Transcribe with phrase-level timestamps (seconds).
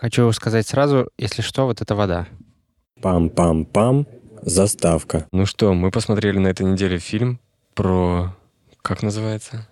[0.00, 2.26] Хочу сказать сразу, если что, вот это вода.
[3.00, 4.06] Пам-пам-пам.
[4.42, 5.26] Заставка.
[5.32, 7.40] Ну что, мы посмотрели на этой неделе фильм
[7.74, 8.36] про...
[8.82, 9.66] Как называется?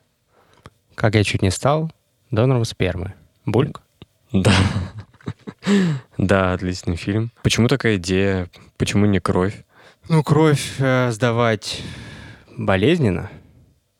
[0.95, 1.92] Как я чуть не стал
[2.30, 3.14] донором спермы.
[3.46, 3.82] Бульк?
[4.32, 4.52] Да.
[6.18, 7.32] Да, отличный фильм.
[7.43, 8.50] Почему такая идея?
[8.77, 9.64] Почему не кровь?
[10.11, 11.80] Ну, кровь э, сдавать
[12.54, 13.30] болезненно,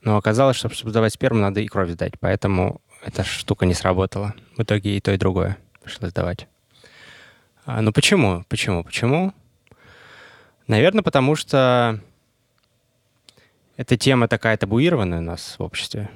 [0.03, 4.35] но оказалось, что чтобы сдавать сперму, надо и кровь сдать, поэтому эта штука не сработала.
[4.59, 6.49] В итоге и то, и другое пришлось сдавать.
[7.67, 8.45] А, ну почему?
[8.49, 8.83] Почему?
[8.83, 9.33] Почему?
[10.67, 12.01] Наверное, потому что
[13.77, 16.11] эта тема такая табуированная у нас в обществе.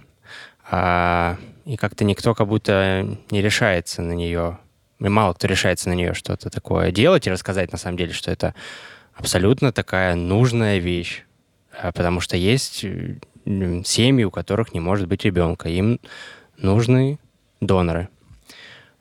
[0.71, 4.59] А, и как-то никто как будто не решается на нее,
[5.01, 8.31] и мало кто решается на нее что-то такое делать и рассказать на самом деле, что
[8.31, 8.55] это
[9.15, 11.25] абсолютно такая нужная вещь.
[11.81, 12.85] А, потому что есть
[13.85, 15.69] семьи, у которых не может быть ребенка.
[15.69, 16.01] Им
[16.59, 17.19] нужны
[17.61, 18.09] доноры.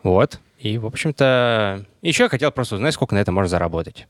[0.03, 0.39] Вот.
[0.57, 4.07] И, в общем-то, еще я хотел просто узнать, сколько на это можно заработать.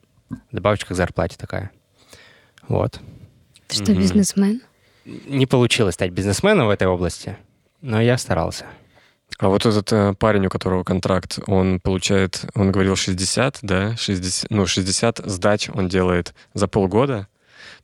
[0.52, 1.72] Добавочка к зарплате такая.
[2.68, 3.00] Вот.
[3.68, 4.62] Ты что, бизнесмен?
[5.06, 7.38] Не получилось стать бизнесменом в этой области,
[7.82, 8.66] но я старался.
[9.40, 14.50] А вот этот э, парень, у которого контракт, он получает, он говорил 60, да, 60,
[14.50, 17.28] ну, 60 сдач он делает за полгода.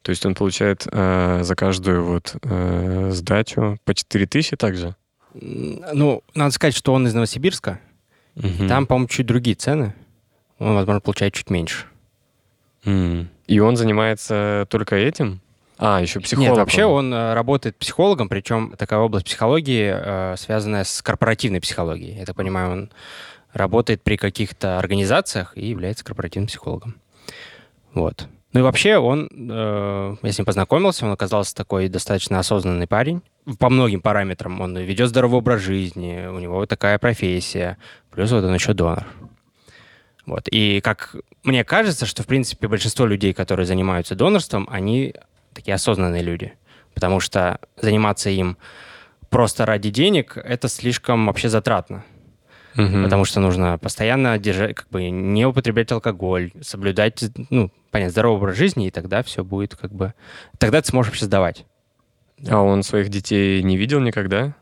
[0.02, 4.96] То есть он получает э, за каждую вот э, сдачу по 4 тысячи также?
[5.34, 7.80] Ну, надо сказать, что он из Новосибирска.
[8.36, 8.68] Угу.
[8.68, 9.94] Там, по-моему, чуть другие цены.
[10.60, 11.86] Он, возможно, получает чуть меньше.
[12.86, 13.28] Mm.
[13.48, 15.42] И он занимается только этим?
[15.78, 16.52] А, еще психологом.
[16.52, 22.20] Нет, вообще он э, работает психологом, причем такая область психологии, э, связанная с корпоративной психологией.
[22.20, 22.92] Я так понимаю, он
[23.52, 26.96] работает при каких-то организациях и является корпоративным психологом.
[27.94, 28.28] Вот.
[28.54, 33.22] Ну и вообще он, э, я с ним познакомился, он оказался такой достаточно осознанный парень.
[33.60, 37.78] По многим параметрам он ведет здоровый образ жизни, у него такая профессия,
[38.12, 39.06] плюс вот он еще донор.
[40.26, 40.48] Вот.
[40.50, 45.14] И как мне кажется, что, в принципе, большинство людей, которые занимаются донорством, они
[45.54, 46.54] такие осознанные люди.
[46.94, 48.58] Потому что заниматься им
[49.30, 52.06] просто ради денег, это слишком вообще затратно.
[52.76, 53.04] Угу.
[53.04, 58.58] Потому что нужно постоянно держать, как бы не употреблять алкоголь, соблюдать, ну, понятно, здоровый образ
[58.58, 60.14] жизни, и тогда все будет как бы...
[60.58, 61.66] Тогда ты сможешь вообще сдавать.
[62.48, 64.56] А он своих детей не видел никогда?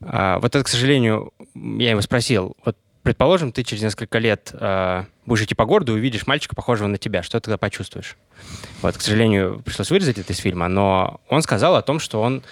[0.00, 2.56] А, вот это, к сожалению, я его спросил.
[2.64, 6.86] Вот, предположим, ты через несколько лет а, будешь идти по городу и увидишь мальчика, похожего
[6.86, 7.22] на тебя.
[7.22, 8.16] Что ты тогда почувствуешь?
[8.82, 12.42] Вот, к сожалению, пришлось вырезать это из фильма, но он сказал о том, что он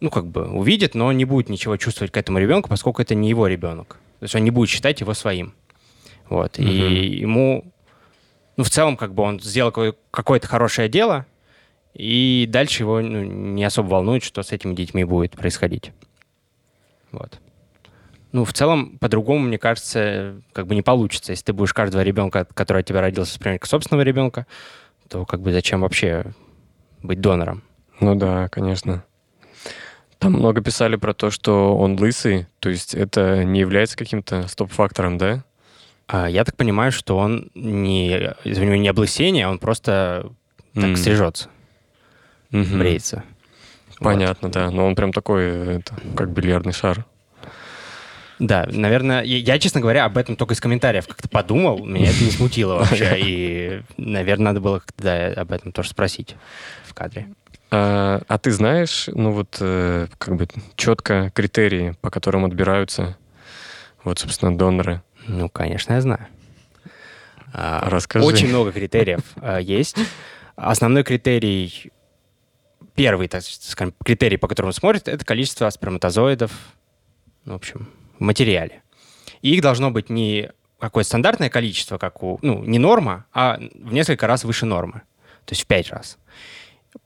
[0.00, 3.28] ну, как бы увидит, но не будет ничего чувствовать к этому ребенку, поскольку это не
[3.28, 3.98] его ребенок.
[4.18, 5.54] То есть он не будет считать его своим.
[6.28, 6.58] Вот.
[6.58, 6.66] Угу.
[6.66, 7.72] И ему,
[8.56, 9.72] ну, в целом, как бы он сделал
[10.10, 11.26] какое-то хорошее дело,
[11.94, 15.92] и дальше его ну, не особо волнует, что с этими детьми будет происходить.
[17.10, 17.38] Вот.
[18.32, 21.32] Ну, в целом, по-другому, мне кажется, как бы не получится.
[21.32, 24.46] Если ты будешь каждого ребенка, который от тебя родился, воспринимать как собственного ребенка,
[25.08, 26.24] то как бы зачем вообще
[27.02, 27.62] быть донором?
[28.00, 29.04] Ну да, конечно.
[30.18, 35.18] Там много писали про то, что он лысый, то есть это не является каким-то стоп-фактором,
[35.18, 35.44] да?
[36.06, 40.30] А, я так понимаю, что он не, извини, не облысение, он просто
[40.74, 40.96] так mm.
[40.96, 41.50] стрижется,
[42.52, 42.78] mm-hmm.
[42.78, 43.24] бреется.
[43.98, 44.54] Понятно, вот.
[44.54, 44.70] да.
[44.70, 47.04] Но он прям такой, это, как бильярдный шар.
[48.38, 52.24] Да, наверное, я, я, честно говоря, об этом только из комментариев как-то подумал, меня это
[52.24, 56.34] не смутило вообще, и, наверное, надо было как-то да, об этом тоже спросить
[56.84, 57.28] в кадре.
[57.70, 63.16] А, а ты знаешь, ну вот, э, как бы четко критерии, по которым отбираются,
[64.02, 65.02] вот, собственно, доноры?
[65.28, 66.26] Ну, конечно, я знаю.
[67.52, 68.24] А, Расскажи.
[68.24, 69.96] Очень много критериев а, есть.
[70.56, 71.92] Основной критерий,
[72.94, 76.52] первый, так скажем, критерий, по которому смотрят, это количество сперматозоидов,
[77.44, 77.88] в общем,
[78.18, 78.82] в материале.
[79.40, 83.92] И их должно быть не какое-то стандартное количество, как у, ну, не норма, а в
[83.92, 85.02] несколько раз выше нормы.
[85.44, 86.18] То есть в пять раз.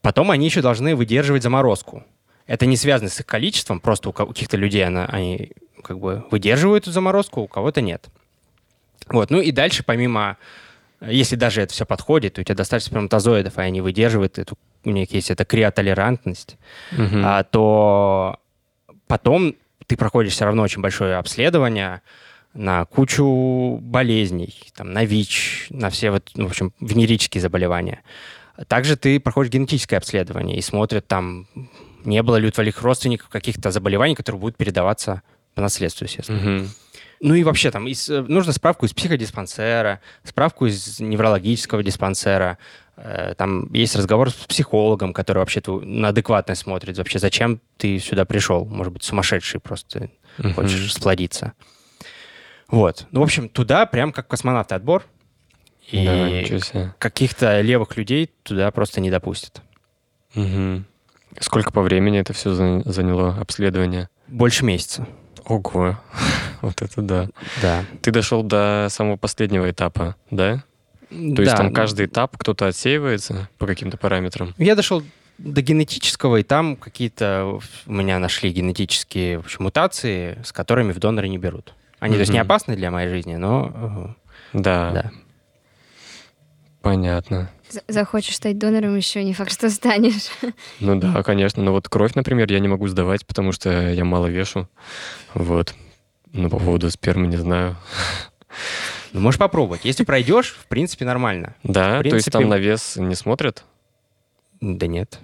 [0.03, 2.05] Потом они еще должны выдерживать заморозку.
[2.47, 5.53] Это не связано с их количеством, просто у каких-то людей она, они
[5.83, 8.07] как бы выдерживают эту заморозку, у кого-то нет.
[9.09, 9.31] Вот.
[9.31, 10.37] Ну и дальше, помимо,
[11.01, 15.13] если даже это все подходит, у тебя достаточно сперматозоидов, и они выдерживают эту, у них
[15.13, 16.57] есть эта криотолерантность,
[16.93, 17.19] угу.
[17.23, 18.39] а, то
[19.07, 19.55] потом
[19.87, 22.03] ты проходишь все равно очень большое обследование
[22.55, 28.03] на кучу болезней, там, на ВИЧ, на все вот, в общем, венерические заболевания.
[28.69, 31.47] Также ты проходишь генетическое обследование и смотрят там,
[32.05, 35.23] не было ли у твоих родственников каких-то заболеваний, которые будут передаваться
[35.55, 36.61] по наследству, естественно.
[36.61, 36.69] Угу.
[37.21, 42.59] Ну и вообще там из, нужно справку из психодиспансера, справку из неврологического диспансера.
[42.97, 46.97] Э, там есть разговор с психологом, который вообще на адекватность смотрит.
[46.97, 48.65] Вообще, зачем ты сюда пришел?
[48.65, 50.53] Может быть, сумасшедший просто угу.
[50.53, 51.53] хочешь сплодиться.
[52.69, 53.07] Вот.
[53.11, 55.05] Ну, в общем, туда прям как космонавты отбор.
[55.91, 56.05] И
[56.73, 59.63] Да, каких-то левых людей туда просто не допустят.
[60.35, 60.85] Мгм.
[61.39, 64.09] Сколько по времени это все заняло, обследование?
[64.27, 65.07] Больше месяца.
[65.45, 65.97] Ого,
[66.63, 67.29] вот это да.
[67.63, 67.85] Да.
[68.03, 70.65] Ты дошел до самого последнего этапа, да?
[71.17, 74.55] То есть Да, там ну, каждый этап кто-то отсеивается по каким-то параметрам?
[74.59, 75.03] Я дошел
[75.39, 80.99] до генетического, и там какие-то у меня нашли генетические в общем, мутации, с которыми в
[80.99, 81.75] доноры не берут.
[81.99, 84.15] Они, то есть, не опасны для моей жизни, но
[84.53, 85.11] Да, э, да.
[86.83, 87.51] понятно.
[87.71, 90.29] За- Захочешь стать донором, еще не факт, что станешь.
[90.81, 91.63] Ну да, конечно.
[91.63, 94.69] Но вот кровь, например, я не могу сдавать, потому что я мало вешу.
[95.35, 95.75] Вот.
[96.33, 97.77] Ну, по поводу спермы не знаю.
[99.17, 99.81] Ну, можешь попробовать.
[99.87, 101.55] Если пройдешь, в принципе, нормально.
[101.63, 103.65] Да, В то есть принципе, там на вес не смотрят?
[104.61, 105.19] Да нет.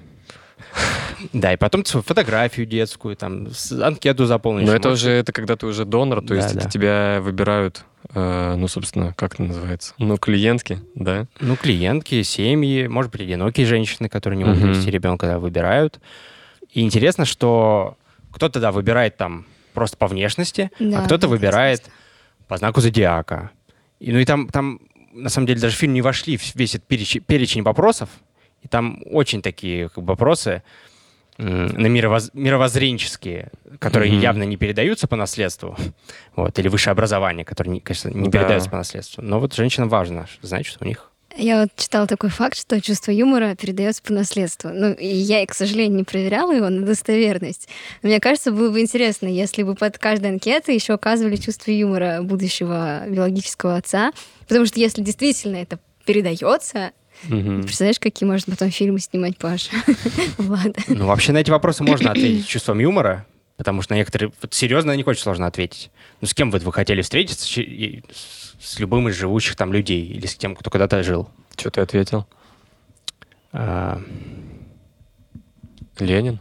[1.34, 3.48] Да, и потом свою фотографию детскую, там,
[3.82, 4.66] анкету заполнишь.
[4.66, 7.84] Но это уже, это когда ты уже донор, то есть это тебя выбирают,
[8.14, 9.92] э, ну, собственно, как это называется?
[9.98, 11.26] Ну, клиентки, да?
[11.38, 14.72] Ну, клиентки, семьи, может быть, одинокие женщины, которые не могут Мгм.
[14.72, 16.00] завести ребенка, да, выбирают.
[16.70, 17.98] И интересно, что
[18.32, 19.44] кто-то, да, выбирает там
[19.74, 21.84] просто по внешности, а кто-то выбирает
[22.48, 23.50] по знаку зодиака.
[24.02, 24.80] И, ну и там, там,
[25.12, 28.08] на самом деле, даже в фильм не вошли весь этот перечень, перечень вопросов.
[28.62, 30.62] И там очень такие как бы, вопросы
[31.38, 34.20] на мировоз- мировоззренческие, которые Мгм.
[34.20, 35.76] явно не передаются по наследству.
[36.36, 38.38] Вот, или высшее образование, которое, не- конечно, не Да.
[38.38, 39.22] передается по наследству.
[39.22, 43.10] Но вот женщинам важно знать, что у них Я вот читала такой факт, что чувство
[43.10, 44.70] юмора передается по наследству.
[44.72, 47.68] Ну, и я, к сожалению, не проверяла его на достоверность.
[48.02, 52.20] Но мне кажется, было бы интересно, если бы под каждой анкетой еще указывали чувство юмора
[52.22, 54.12] будущего биологического отца.
[54.48, 56.90] Потому что если действительно это передается,
[57.24, 57.62] Мгм.
[57.62, 59.70] представляешь, какие можно потом фильмы снимать, Паша?
[60.38, 60.76] Влад.
[60.88, 63.26] Ну, вообще на эти вопросы можно ответить чувством юмора,
[63.56, 64.32] потому что на некоторые...
[64.42, 65.90] Вот серьезно, них очень сложно ответить.
[66.20, 67.46] Ну, с кем вот вы хотели встретиться?
[68.62, 71.28] С с любым из живущих там людей или с тем, кто когда-то жил?
[71.56, 72.26] Что ты ответил?
[73.52, 74.00] А,
[75.98, 76.40] Ленин?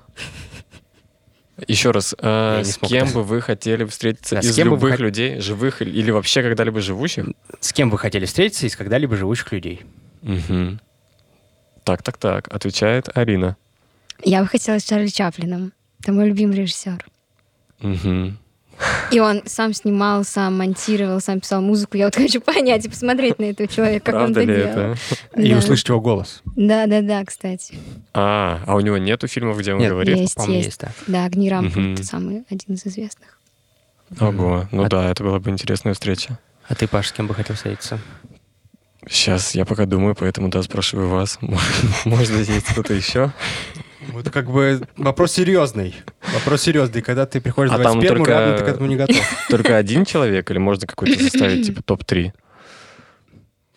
[1.68, 3.16] Еще раз, э, с кем это.
[3.16, 6.10] бы вы хотели встретиться Да, с из кем бы вы любых хот- людей, живых или
[6.12, 7.26] вообще когда-либо живущих?
[7.60, 9.82] С кем вы хотели встретиться из когда-либо живущих людей?
[10.22, 10.80] Мгм.
[11.84, 12.48] Так, так, так.
[12.54, 13.58] Отвечает Арина.
[14.24, 15.74] Я бы хотела с Чарли Чаплином.
[16.00, 17.06] Это мой любимый режиссер.
[17.80, 18.38] Мгм.
[19.12, 21.98] И он сам снимал, сам монтировал, сам писал музыку.
[21.98, 24.96] Я вот хочу понять и посмотреть на этого человека, как он это делал.
[25.36, 25.58] И Да.
[25.58, 26.42] услышать его голос.
[26.56, 27.76] Да, да, да, кстати.
[28.14, 30.18] А, а у него нету фильмов, где он Нет, говорит?
[30.18, 30.68] есть, По-моему, есть.
[30.82, 31.26] есть, да.
[31.28, 33.38] Это самый один из известных.
[34.20, 36.38] Ого, ну А- да, это была бы интересная встреча.
[36.68, 38.00] А ты, Паш, с кем бы хотел встретиться?
[39.10, 41.40] Сейчас я пока думаю, поэтому да, спрашиваю вас.
[42.06, 43.32] Может быть, есть кто-то еще?
[44.10, 45.96] Вот как бы вопрос серьезный.
[46.34, 47.02] Вопрос серьезный.
[47.02, 49.18] Когда ты приходишь А давать там сперму, только- рядом ты к этому не готов.
[49.50, 52.32] Только один человек или можно какой-то составить типа топ-3?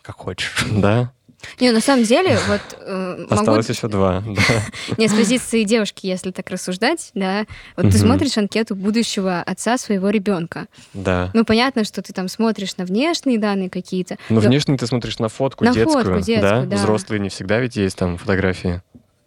[0.01, 0.65] Как хочешь.
[0.71, 1.11] Да?
[1.59, 3.33] Не, на самом деле, вот э, могу...
[3.33, 4.23] Осталось еще два.
[4.25, 4.95] да.
[4.97, 7.45] Не, с позиции девушки, если так рассуждать, да,
[7.77, 10.65] вот ты смотришь анкету будущего отца своего ребенка.
[10.93, 11.29] Да.
[11.33, 14.17] Ну, понятно, что ты там смотришь на внешние данные какие-то.
[14.29, 16.65] Но но- внешне ты смотришь на фотку На детскую, фотку детскую, да?
[16.65, 16.77] да.
[16.77, 18.81] Взрослые не всегда ведь есть там фотографии.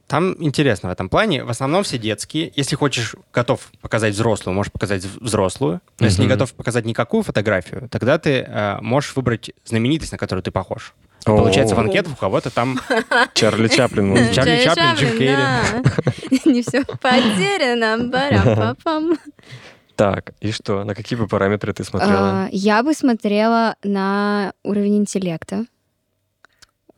[0.08, 1.44] Там интересно в этом плане.
[1.44, 2.50] В основном все детские.
[2.56, 5.82] Если хочешь, готов показать взрослую, можешь показать взрослую.
[6.00, 10.42] Но если не готов показать никакую фотографию, тогда ты э, можешь выбрать знаменитость, на которую
[10.42, 10.94] ты похож.
[11.26, 12.80] О, Получается, в анкетах у кого-то там...
[13.34, 14.32] Чарли Чаплин.
[14.32, 16.42] Чарли Чаплин, Джим Керри.
[16.50, 19.18] Не все потеряно, парам-папам.
[19.94, 20.84] Так, и что?
[20.84, 22.44] На какие бы параметры ты смотрела?
[22.44, 25.66] А, Я бы смотрела на уровень интеллекта.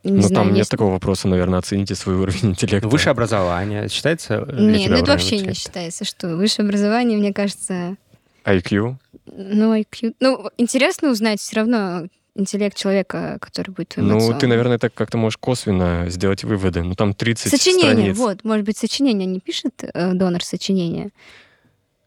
[0.03, 2.87] Не Ну, знаю, там нет есть- такого вопроса, наверное, оцените свой уровень интеллекта.
[2.87, 3.89] Ну, Высшее образование.
[3.89, 5.61] Считается Не, тебя ну это вообще не интеллекта?
[5.61, 7.97] считается, что высшее образование, мне кажется,
[8.45, 8.97] IQ?
[9.27, 10.15] ну, IQ.
[10.21, 14.39] Ну, интересно узнать все равно интеллект человека, который будет твоим Ну, отцом.
[14.39, 16.83] ты, наверное, так как-то можешь косвенно сделать выводы.
[16.83, 18.17] Ну, там 30 Сочинение, страниц.
[18.17, 21.11] вот, может быть, сочинение не пишет э, донор сочинение.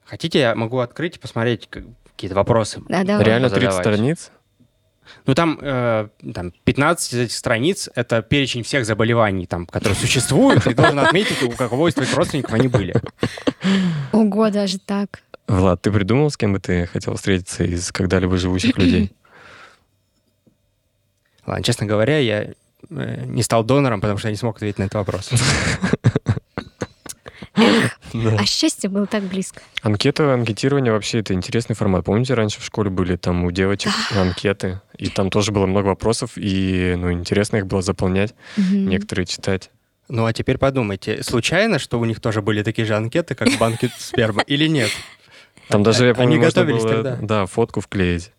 [0.05, 1.83] Хотите, я могу открыть и посмотреть как-
[2.15, 2.81] какие-то вопросы?
[2.89, 3.23] Да, давай.
[3.25, 3.83] Реально 30 задавать?
[3.85, 4.31] страниц?
[5.25, 10.65] Ну, там, э, там 15 из этих страниц— это перечень всех заболеваний, там, которые существуют,
[10.67, 12.95] и должен отметить, у кого из твоих родственников они были.
[14.12, 15.22] Ого, даже так.
[15.48, 19.12] Влад, ты придумал, с кем бы ты хотел встретиться из когда-либо живущих людей?
[21.45, 22.53] Ладно, честно говоря, я
[22.89, 25.29] э, не стал донором, потому что я не смог ответить на этот вопрос.
[28.24, 28.38] Да.
[28.39, 29.62] А счастье было так близко.
[29.82, 32.05] Анкета, анкетирование вообще это интересный формат.
[32.05, 36.32] Помните, раньше в школе были там у девочек анкеты, и там тоже было много вопросов,
[36.36, 39.72] и ну, интересно их было заполнять, некоторые читать.
[40.10, 43.58] Ну, а теперь подумайте, случайно, что у них тоже были такие же анкеты, как в
[43.58, 44.91] банке спермы, или нет?
[45.70, 47.17] Там даже, я помню, Они готовились было тогда.
[47.22, 48.32] да, фотку вклеить.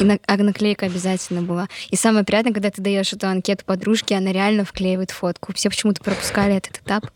[0.00, 1.68] И на, а наклейка обязательно была.
[1.90, 5.52] И самое приятное, когда ты даешь эту анкету подружке, она реально вклеивает фотку.
[5.54, 7.06] Все почему-то пропускали этот этап.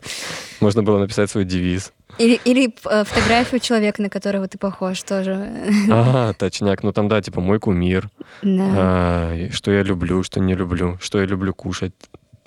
[0.59, 1.93] Можно было написать свой девиз.
[2.19, 5.51] Или, или э, фотографию человека, на которого ты похож, тоже.
[5.89, 6.83] Ага, точняк.
[6.83, 8.09] Ну там, да, типа мой кумир.
[8.41, 8.73] Да.
[8.75, 11.93] А, что я люблю, что не люблю, что я люблю кушать.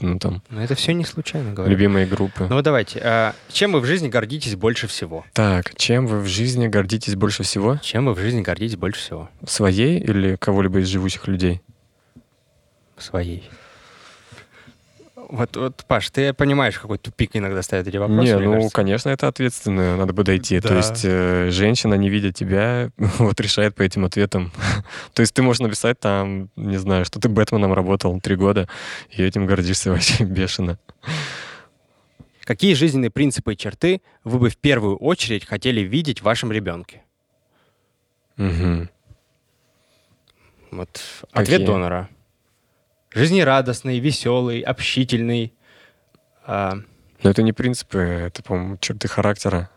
[0.01, 1.71] Ну там, Но это все не случайно, говорю.
[1.73, 2.47] любимые группы.
[2.49, 3.01] Ну вот давайте.
[3.03, 5.25] а, чем вы в жизни гордитесь больше всего?
[5.33, 7.79] Так, чем вы в жизни гордитесь больше всего?
[7.83, 9.29] Чем вы в жизни гордитесь больше всего?
[9.47, 11.63] Своей или кого-либо из живущих людей?
[12.99, 13.49] Своей.
[15.29, 18.73] Вот, вот, Паш, ты понимаешь, какой тупик иногда ставят эти вопросы, не, ну, кажется.
[18.75, 20.61] конечно, это ответственно, надо бы дойти.
[20.61, 20.69] Да.
[20.69, 24.53] То есть э, женщина, не видя тебя, вот решает по этим ответам.
[25.15, 28.69] То есть ты можешь написать там, не знаю, что ты Бэтменом работал три года,
[29.11, 30.79] и этим гордишься вообще бешено.
[32.45, 37.03] Какие жизненные принципы и черты вы бы в первую очередь хотели видеть в вашем ребенке?
[38.37, 38.89] Мгм.
[40.71, 41.01] Вот
[41.33, 41.67] ответ Какие?
[41.67, 42.09] донора.
[43.11, 45.55] Жизнерадостный, веселый, общительный.
[46.45, 46.75] а,
[47.23, 49.71] Но это не принципы, это, по-моему, черты характера.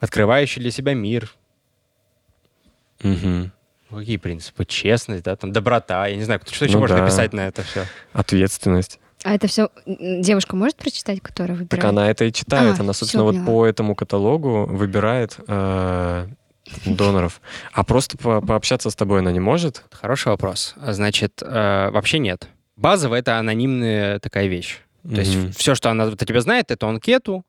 [0.00, 1.32] открывающий для себя мир.
[3.02, 3.52] Мгм.
[3.96, 4.64] Какие принципы?
[4.64, 6.06] Честность, да, там доброта.
[6.06, 7.02] Я не знаю, что еще Ну можно да.
[7.02, 7.84] написать на это все.
[8.12, 8.98] Ответственность.
[9.24, 11.70] А это все девушка может прочитать, которая выбирает?
[11.70, 12.78] Так она это и читает.
[12.78, 16.26] А, она, собственно, вот по этому каталогу выбирает э,
[16.86, 17.40] доноров.
[17.72, 19.84] А просто по- пообщаться с тобой она не может?
[19.92, 20.74] Хороший вопрос.
[20.80, 22.48] А, Значит, э, вообще нет.
[22.76, 24.80] Базово это анонимная такая вещь.
[25.08, 25.52] То есть Мгм.
[25.52, 27.44] все, что она вот о тебе знает, это анкету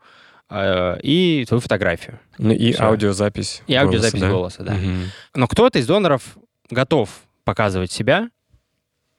[0.52, 2.20] и твою фотографию.
[2.38, 2.84] Ну и Всё.
[2.86, 3.64] аудиозапись.
[3.68, 4.72] И аудиозапись голоса, да?
[4.74, 4.90] голоса, да.
[4.90, 5.12] Мгм.
[5.36, 6.38] Но кто-то из доноров
[6.70, 7.10] готов
[7.44, 8.30] показывать себя,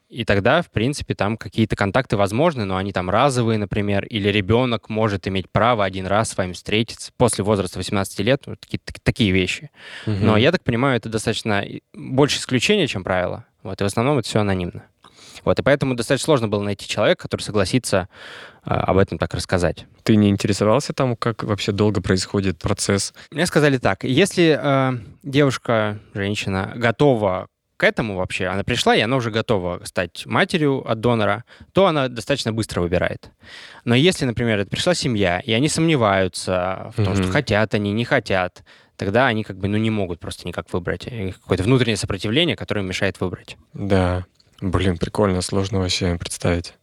[0.07, 4.87] и тогда, в принципе, там какие-то контакты возможны, но они там разовые, например, или ребенок
[4.87, 8.99] может иметь право один раз с вами встретиться после возраста 18 лет, вот такие, так-
[9.01, 9.71] такие вещи.
[10.05, 10.25] Мгм.
[10.25, 13.45] Но я так понимаю, это достаточно больше исключение, чем правило.
[13.63, 14.83] Вот, и в основном это все анонимно.
[15.43, 18.07] Вот, и поэтому достаточно сложно было найти человека, который согласится
[18.63, 19.85] а, об этом так рассказать.
[20.03, 23.13] Ты не интересовался там, как вообще долго происходит процесс?
[23.31, 29.17] Мне сказали так, если э, девушка, женщина готова к этому вообще, она пришла, и она
[29.17, 33.31] уже готова стать матерью от донора, то она достаточно быстро выбирает.
[33.83, 37.23] Но если, например, это пришла семья, и они сомневаются в том, Мгм.
[37.23, 38.63] что хотят они, не хотят,
[38.95, 41.03] тогда они как бы ну, не могут просто никак выбрать.
[41.41, 43.57] Какое-то внутреннее сопротивление, которое мешает выбрать.
[43.73, 44.25] Да.
[44.65, 46.73] Блин, прикольно, сложно вообще представить.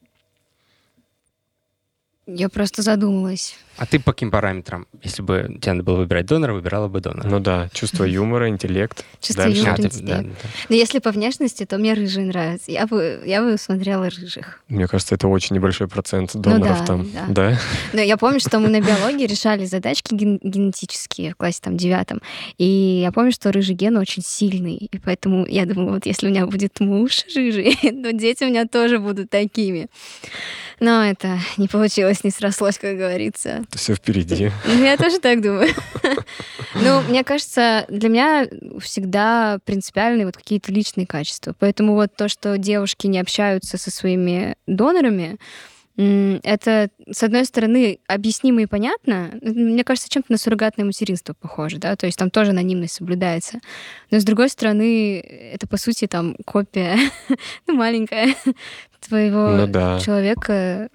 [2.26, 3.56] Я просто задумалась.
[3.78, 7.26] А ты по каким параметрам, если бы тебе надо было выбирать донора, выбирала бы донора?
[7.26, 9.04] Ну да, чувство юмора, интеллект.
[9.20, 9.60] Чувство Дальше.
[9.60, 10.02] юмора, интеллект.
[10.06, 10.48] да, да.
[10.68, 12.70] Но если по внешности, то мне рыжие нравятся.
[12.70, 14.62] Я бы, я бы смотрела рыжих.
[14.68, 17.10] Мне кажется, это очень небольшой процент доноров да, там.
[17.12, 17.26] да.
[17.28, 17.58] Да?
[17.92, 22.20] Но я помню, что мы на биологии решали задачки ген- генетические в классе там девятом.
[22.58, 24.76] И я помню, что рыжий ген очень сильный.
[24.76, 28.66] И поэтому я думаю, вот если у меня будет муж рыжий, то дети у меня
[28.66, 29.88] тоже будут такими.
[30.80, 33.62] Но это не получилось, не срослось, как говорится.
[33.69, 34.50] Это все впереди.
[34.66, 35.71] Ну, я тоже так думаю.
[36.75, 38.47] Ну, мне кажется, для меня
[38.81, 41.54] всегда принципиальны вот какие-то личные качества.
[41.59, 45.38] Поэтому вот то, что девушки не общаются со своими донорами,
[45.97, 49.31] это, с одной стороны, объяснимо и понятно.
[49.42, 53.61] Мне кажется, чем-то на суррогатное материнство похоже, да, то есть там тоже анонимность соблюдается.
[54.11, 56.97] Но, с другой стороны, это, по сути, там копия,
[57.66, 58.35] ну, маленькая,
[59.07, 60.00] твоего Ну да.
[60.00, 60.88] человека.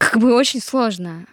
[0.00, 1.26] Как бы очень сложно.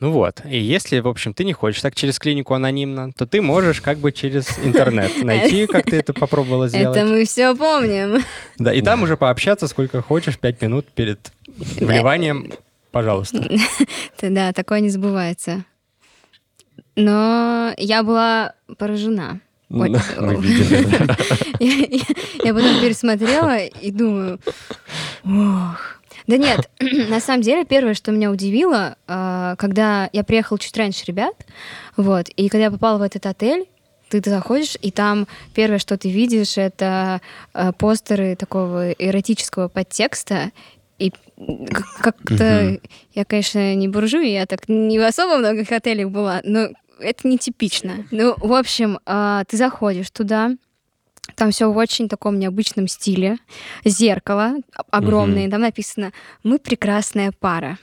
[0.00, 3.42] Ну вот, и если, в общем, ты не хочешь так через клинику анонимно, то ты
[3.42, 6.96] можешь как бы через интернет найти, как ты это попробовала сделать.
[6.96, 8.24] Это мы все помним.
[8.56, 12.50] Да, и там уже пообщаться сколько хочешь, пять минут перед вливанием,
[12.92, 13.46] пожалуйста.
[14.22, 15.64] Да, такое не забывается.
[16.96, 19.40] Но я была поражена.
[19.68, 20.40] Ой, Ну,
[21.60, 24.40] я потом пересмотрела и думаю,
[25.24, 25.97] ох.
[26.28, 26.70] Да нет,
[27.08, 31.34] на самом деле первое, что меня удивило, а, когда я приехала чуть раньше ребят,
[31.96, 33.66] вот, и когда я попала в этот отель,
[34.10, 37.22] ты, ты заходишь, и там первое, что ты видишь, это
[37.54, 40.52] а, постеры такого эротического подтекста,
[40.98, 41.12] и
[42.00, 42.78] как-то
[43.14, 46.68] я, конечно, не буржуй, я так не в особо многих отелях была, но
[47.00, 48.06] это нетипично.
[48.10, 50.50] Ну, в общем, а, ты заходишь туда,
[51.34, 53.38] там все в очень таком необычном стиле.
[53.84, 54.54] Зеркало
[54.90, 55.50] огромное, Мгм.
[55.50, 57.78] там написано «Мы прекрасная пара».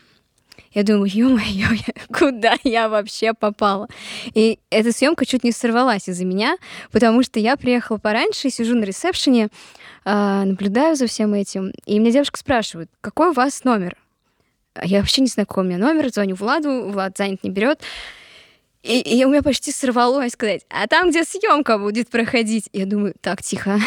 [0.72, 1.68] Я думаю, ё-моё,
[2.12, 3.88] куда я вообще попала?
[4.34, 6.58] И эта съемка чуть не сорвалась из-за меня,
[6.92, 9.48] потому что я приехала пораньше, сижу на ресепшене,
[10.04, 13.96] а, наблюдаю за всем этим, и меня девушка спрашивает, какой у вас номер?
[14.74, 17.80] А Я вообще не знаю, какой у меня номер, звоню Владу, Влад занят, не берет.
[18.86, 22.70] И, и у меня почти сорвалось сказать, а там, где съемка будет проходить.
[22.72, 23.80] Я думаю, так, тихо.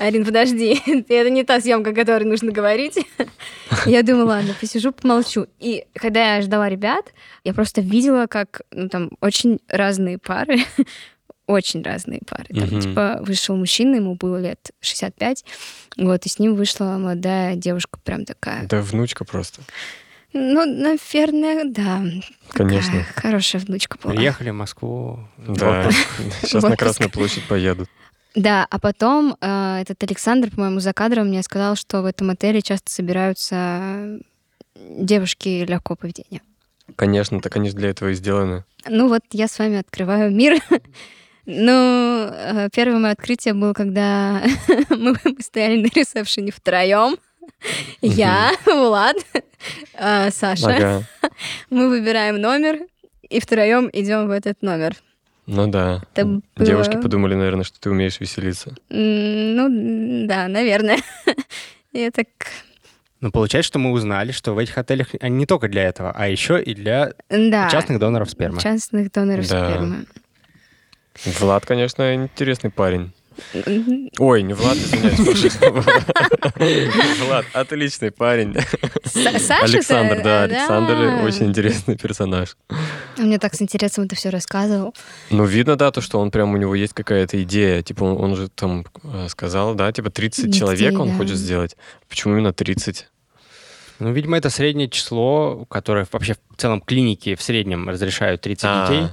[0.00, 2.98] Арин, подожди, это не та съемка, о которой нужно говорить.
[3.86, 5.46] Я думаю, ладно, посижу, помолчу.
[5.60, 7.12] И когда я ждала ребят,
[7.44, 10.64] я просто видела, как ну, там очень разные пары,
[11.46, 12.46] очень разные пары.
[12.48, 15.44] Там, типа, вышел мужчина, ему было лет 65,
[15.96, 18.66] вот, и с ним вышла молодая девушка, прям такая.
[18.66, 19.62] Да внучка просто.
[20.32, 22.02] Ну, наверное, да.
[22.50, 23.00] Конечно.
[23.00, 24.14] Такая хорошая внучка была.
[24.14, 25.18] Приехали в Москву.
[25.38, 25.90] Да.
[26.42, 26.76] Сейчас на.
[26.76, 27.88] Красную площадь поедут.
[28.34, 32.62] Да, а потом э, этот Александр, по-моему, за кадром мне сказал, что в этом отеле
[32.62, 34.20] часто собираются
[34.76, 36.40] девушки легкого поведения.
[36.96, 38.64] Конечно, так они же для этого и сделаны.
[38.88, 40.60] Ну вот я с вами открываю мир.
[41.46, 44.42] Ну, э, первое мое открытие было, когда
[44.90, 47.16] мы мы стояли на ресепшене втроем.
[48.00, 49.16] Я, Влад,
[49.94, 51.04] э, Саша.
[51.70, 52.80] Мы выбираем номер
[53.28, 54.96] и втроем идем в этот номер.
[55.46, 56.02] Ну да.
[56.14, 58.74] Это было- Девушки подумали, наверное, что ты умеешь веселиться.
[58.88, 60.98] Ну, да, наверное.
[61.92, 62.28] Я так...
[63.20, 66.28] Ну, получается, что мы узнали, что в этих отелях они не только для этого, а
[66.28, 67.68] еще и для Да.
[67.68, 68.60] частных доноров спермы.
[68.60, 69.70] Частных доноров Да.
[69.70, 70.06] спермы.
[71.40, 73.12] Влад, конечно, интересный парень.
[74.18, 75.58] Ой, не Влад, извиняюсь.
[77.26, 78.54] Влад, отличный парень.
[79.14, 81.22] Александр, да, Александр да.
[81.24, 82.56] очень интересный персонаж.
[83.18, 84.94] Он мне так с интересом это все рассказывал.
[85.30, 87.82] Ну, видно, да, то, что он прям, у него есть какая-то идея.
[87.82, 91.16] Типа, он, он же там э, сказал, да, типа 30 Детей, человек он да.
[91.16, 91.76] хочет сделать.
[92.08, 93.08] Почему именно 30?
[94.00, 98.88] Ну, видимо, это среднее число, которое вообще в целом клиники в среднем разрешают 30 А.
[98.88, 99.08] детей,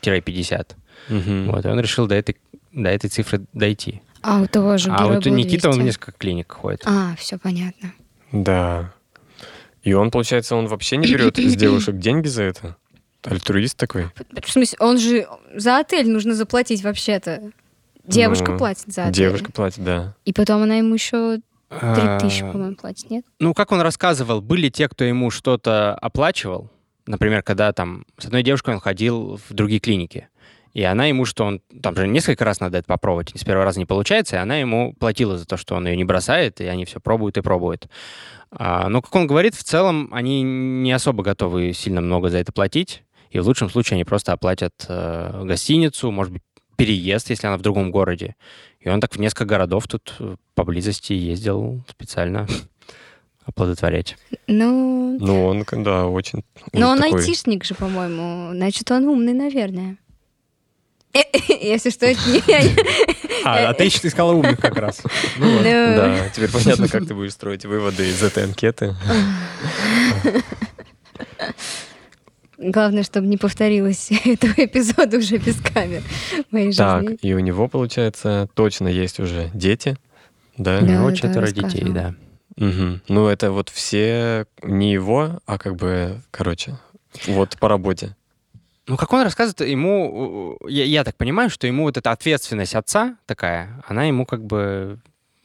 [0.00, 0.76] тире 50.
[1.08, 1.50] Мгм.
[1.50, 2.36] Вот, и он решил до этой,
[2.74, 4.02] до этой цифры дойти.
[4.22, 5.86] А у того же а вот Никита, он в 200.
[5.86, 6.82] несколько клиник ходит.
[6.86, 7.92] А, все понятно.
[8.32, 8.92] Да.
[9.82, 12.76] И он, получается, он вообще не берет с девушек деньги за это?
[13.22, 14.10] Альтруист такой?
[14.42, 17.52] В смысле, он же за отель нужно заплатить вообще-то.
[18.04, 19.14] Девушка Ну, платит за отель.
[19.14, 20.14] Девушка платит, да.
[20.24, 23.24] И потом она ему еще А, 3000, по-моему, платит, нет?
[23.40, 26.70] Ну, как он рассказывал, были те, кто ему что-то оплачивал.
[27.06, 30.28] Например, когда там с одной девушкой он ходил в другие клиники.
[30.74, 31.60] И она ему, что он...
[31.82, 33.30] Там же несколько раз надо это попробовать.
[33.34, 36.04] С первого раза не получается, и она ему платила за то, что он ее не
[36.04, 37.88] бросает, и они все пробуют и пробуют.
[38.50, 42.52] А, но, как он говорит, в целом они не особо готовы сильно много за это
[42.52, 43.04] платить.
[43.30, 46.42] И в лучшем случае они просто оплатят э, гостиницу, может быть,
[46.76, 48.34] переезд, если она в другом городе.
[48.80, 52.48] И он так в несколько городов тут э, поблизости ездил специально
[53.44, 54.16] оплодотворять.
[54.48, 56.44] Ну, Ну, он, да, очень...
[56.72, 58.52] но он такой- айтишник же, по-моему.
[58.54, 59.98] Значит, он умный, наверное.
[61.48, 62.60] Если что, это не я.
[63.44, 65.00] А, а ты еще искала умных как раз.
[65.38, 65.46] Ну.
[65.58, 68.94] Ну, Да, теперь понятно, как ты будешь строить выводы из этой анкеты.
[72.56, 76.02] Главное, чтобы не повторилось этого эпизода уже без камер
[76.48, 77.18] в моей Так, жизни.
[77.20, 79.96] и у него, получается, точно есть уже дети,
[80.56, 80.78] да?
[80.78, 82.14] У Да, него да, четверо детей, да.
[82.56, 86.78] Ну, это вот все не его, а как бы, короче,
[87.26, 88.14] вот по работе.
[88.86, 93.16] Ну, как он рассказывает, ему, я, я так понимаю, что ему вот эта ответственность отца
[93.24, 94.98] такая, она ему как бы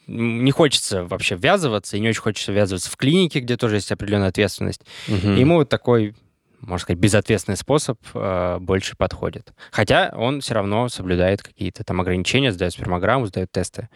[0.06, 4.28] не хочется вообще ввязываться, и не очень хочется ввязываться в клинике, где тоже есть определенная
[4.28, 4.82] ответственность.
[5.06, 5.36] Мгм.
[5.36, 6.14] Ему вот такой,
[6.60, 9.52] можно сказать, безответственный способ э, больше подходит.
[9.70, 13.88] Хотя он все равно соблюдает какие-то там ограничения, сдает спермограмму, сдает тесты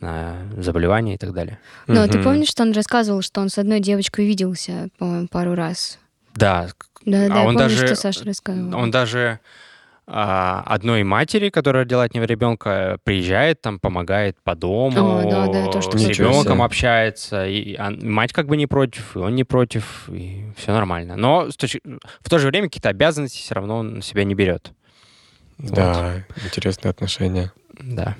[0.00, 1.58] на заболевания и так далее.
[1.86, 2.24] Но ты Мгм.
[2.24, 5.98] помнишь, что он рассказывал, что он с одной девочкой виделся, по-моему, пару раз?
[6.34, 6.68] Да,
[7.06, 8.78] Да, А да, я он помню, даже- что Саша рассказывал.
[8.78, 9.40] Он даже
[10.12, 15.46] а, одной матери, которая родила от него ребенка, приезжает, там помогает по дому, О, да,
[15.46, 16.62] да, то, что с ребенком слышали.
[16.62, 21.14] общается, и он- мать как бы не против, и он не против, и все нормально.
[21.16, 21.80] Но точки-
[22.20, 24.72] в то же время какие-то обязанности все равно он на себя не берет.
[25.58, 27.52] Да, интересные отношения.
[27.78, 28.16] Да.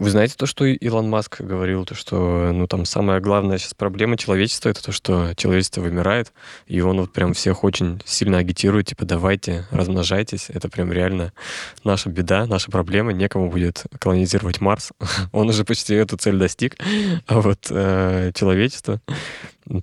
[0.00, 4.16] Вы знаете то, что Илон Маск говорил, то, что ну там самая главная сейчас проблема
[4.16, 6.32] человечества это то, что человечество вымирает,
[6.66, 11.34] и он вот прям всех очень сильно агитирует, типа давайте, размножайтесь, это прям реально
[11.84, 14.92] наша беда, наша проблема, некому будет колонизировать Марс,
[15.32, 16.78] он уже почти эту цель достиг,
[17.26, 19.02] а вот э, человечество,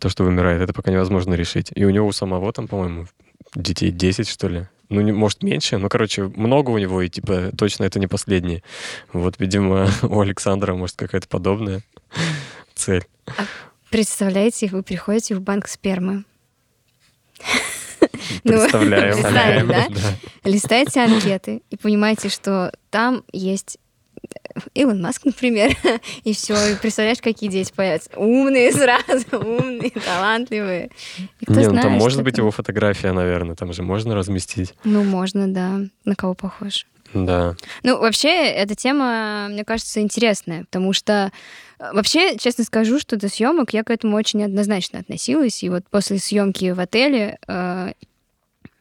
[0.01, 1.71] то, что вымирает, это пока невозможно решить.
[1.75, 3.06] И у него у самого там, по-моему,
[3.53, 4.67] детей 10, что ли.
[4.89, 8.63] Ну, не, может, меньше, но, короче, много у него, и, типа, точно это не последние.
[9.12, 11.82] Вот, видимо, у Александра, может, какая-то подобная
[12.76, 13.06] цель.
[13.89, 16.23] Представляете, вы приходите в банк спермы.
[18.43, 19.13] Ну, Представляем.
[19.13, 19.88] представили, да?
[19.89, 20.50] Да.
[20.50, 23.80] Листаете анкеты и понимаете, что там есть
[24.73, 25.75] Илон Маск, например,
[26.23, 28.10] и все, и представляешь, какие дети появятся.
[28.15, 30.89] Умные сразу, умные, талантливые.
[31.39, 32.43] И кто Не, ну там знает, может быть там.
[32.43, 34.73] его фотография, наверное, там же можно разместить.
[34.84, 35.82] Ну, можно, да.
[36.06, 36.86] На кого похож?
[37.13, 37.56] Да.
[37.84, 41.32] Ну, вообще, эта тема, мне кажется, интересная, потому что
[41.80, 45.63] э, вообще, честно скажу, что до съемок я к этому очень однозначно относилась.
[45.63, 47.91] И вот после съемки в отеле э,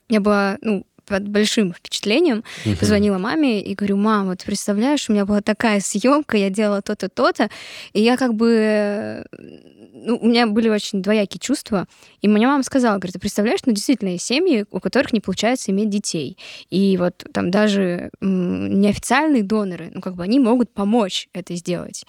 [0.09, 2.45] я была, ну, под большим впечатлением.
[2.64, 2.77] Мгм.
[2.77, 7.09] Позвонила маме и говорю, мам, вот представляешь, у меня была такая съемка, я делала то-то,
[7.09, 7.49] то-то,
[7.92, 9.25] и я как бы...
[9.99, 11.87] Ну, у меня были очень двоякие чувства.
[12.21, 15.73] И мне мама сказала, говорит, ты представляешь, ну, действительно, есть семьи, у которых не получается
[15.73, 16.37] иметь детей.
[16.71, 22.05] И вот там даже неофициальные доноры, ну, как бы они могут помочь это сделать.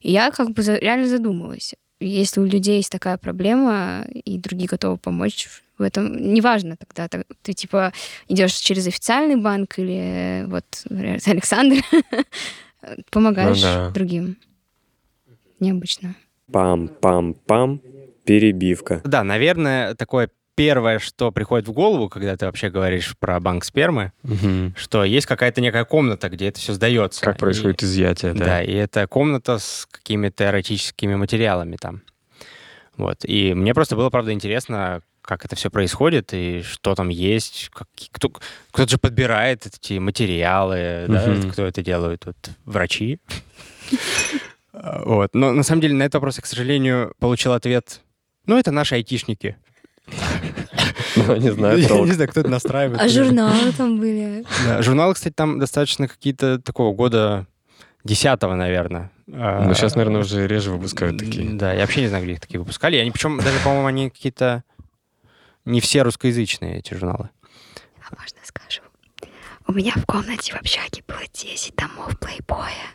[0.00, 1.74] И я как бы реально задумалась.
[2.00, 7.26] Если у людей есть такая проблема, и другие готовы помочь в этом, неважно тогда, так-
[7.42, 7.92] ты типа
[8.28, 9.96] идешь через официальный банк или
[10.42, 11.82] э, вот например, Александр,
[13.10, 13.90] помогаешь Ну да.
[13.90, 14.36] другим.
[15.60, 16.14] Необычно.
[16.52, 17.80] Пам-пам-пам.
[18.24, 19.00] Перебивка.
[19.04, 24.12] Да, наверное, такое первое, что приходит в голову, когда ты вообще говоришь про банк спермы,
[24.24, 24.74] Мгм.
[24.76, 27.22] что есть какая-то некая комната, где это все сдается.
[27.22, 28.44] Как происходит изъятие, Да.
[28.44, 28.62] да.
[28.62, 32.02] и это комната с какими-то эротическими материалами там.
[32.96, 33.18] Вот.
[33.24, 37.70] И мне просто было, правда, интересно, как это все происходит и что там есть.
[37.72, 38.30] Как, кто,
[38.72, 41.50] кто-то же подбирает эти материалы, да, Мгм.
[41.52, 42.24] кто это делает?
[42.26, 43.20] Вот врачи.
[44.72, 45.30] А, Вот.
[45.34, 48.00] Но на самом деле на этот вопрос я, к сожалению, получил ответ.
[48.46, 49.56] Ну, это наши айтишники.
[51.36, 53.00] Не знаю, Я не знаю, кто это настраивает.
[53.00, 54.44] А журналы там были?
[54.80, 57.46] Журналы, кстати, там достаточно какие-то такого года
[58.04, 59.10] десятого, наверное.
[59.26, 61.50] Ну, сейчас, наверное, уже реже выпускают такие.
[61.50, 62.96] Да, я вообще не знаю, где их такие выпускали.
[62.96, 64.64] Они, причем, даже, по-моему, они какие-то
[65.64, 67.28] не все русскоязычные, эти журналы.
[68.00, 68.80] А можно скажу?
[69.66, 72.94] У меня в комнате в общаге было 10 томов плейбоя.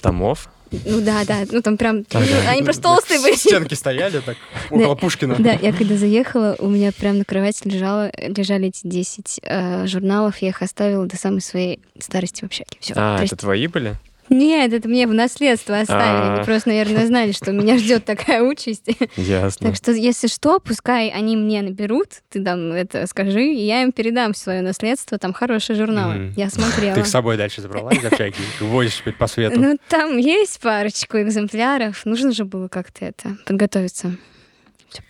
[0.00, 0.48] Томов?
[0.84, 2.24] Ну да, да, ну там прям, Ага.
[2.28, 3.34] ну, они просто толстые были.
[3.36, 4.36] Стенки стояли так
[4.70, 5.36] около Пушкина.
[5.38, 10.38] Да, я когда заехала, у меня прям на кровати лежало, лежали эти 10 э, журналов,
[10.38, 12.76] я их оставила до самой своей старости в общаге.
[12.80, 12.94] Все.
[12.96, 13.96] А, это твои были?
[14.32, 16.02] Нет, это мне в наследство оставили.
[16.02, 16.34] А.
[16.34, 18.88] Они просто, наверное, знали, что меня ждет такая участь.
[19.16, 19.68] Ясно.
[19.68, 23.92] Так что, если что, пускай они мне наберут, ты там это скажи, и я им
[23.92, 25.18] передам свое наследство.
[25.18, 26.32] Там хорошие журналы.
[26.36, 26.94] Я смотрела.
[26.94, 28.34] Ты их с собой дальше забрала из общаги?
[28.60, 29.60] Возишь теперь по свету?
[29.60, 32.04] Ну, там есть парочку экземпляров.
[32.04, 34.16] Нужно же было как-то это подготовиться.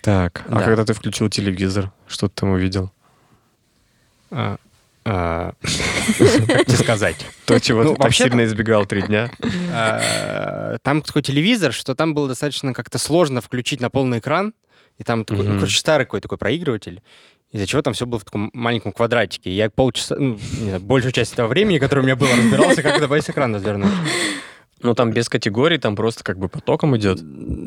[0.02, 0.64] Так, а Да.
[0.64, 2.92] когда ты включил телевизор, что ты там увидел?
[5.04, 5.52] А,
[6.46, 7.26] Как тебе сказать?
[7.44, 9.30] То, чего Ну, ты так сильно избегал три дня?
[9.74, 14.54] А, Там такой телевизор, что там было достаточно как-то сложно включить на полный экран.
[14.98, 17.02] И там такой, ну, короче, старый какой такой проигрыватель.
[17.50, 19.50] Из-за чего там все было в таком маленьком квадратике.
[19.50, 22.96] Я полчаса, ну, не знаю, большую часть этого времени, которое у меня было, разбирался, как
[22.96, 23.90] это весь экран развернуть.
[24.82, 27.18] Ну, там без категорий, там просто как бы потоком идет.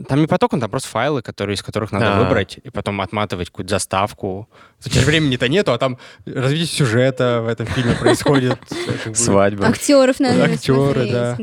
[0.08, 2.23] Там не потоком, там просто файлы, которые, из которых надо А.
[2.23, 4.49] выбрать, и потом отматывать какую-то заставку.
[4.84, 8.60] Же времени-то нету, а там развитие сюжета в этом фильме происходит.
[9.13, 9.67] Свадьба.
[9.67, 11.38] Актеров надо Актеры, да.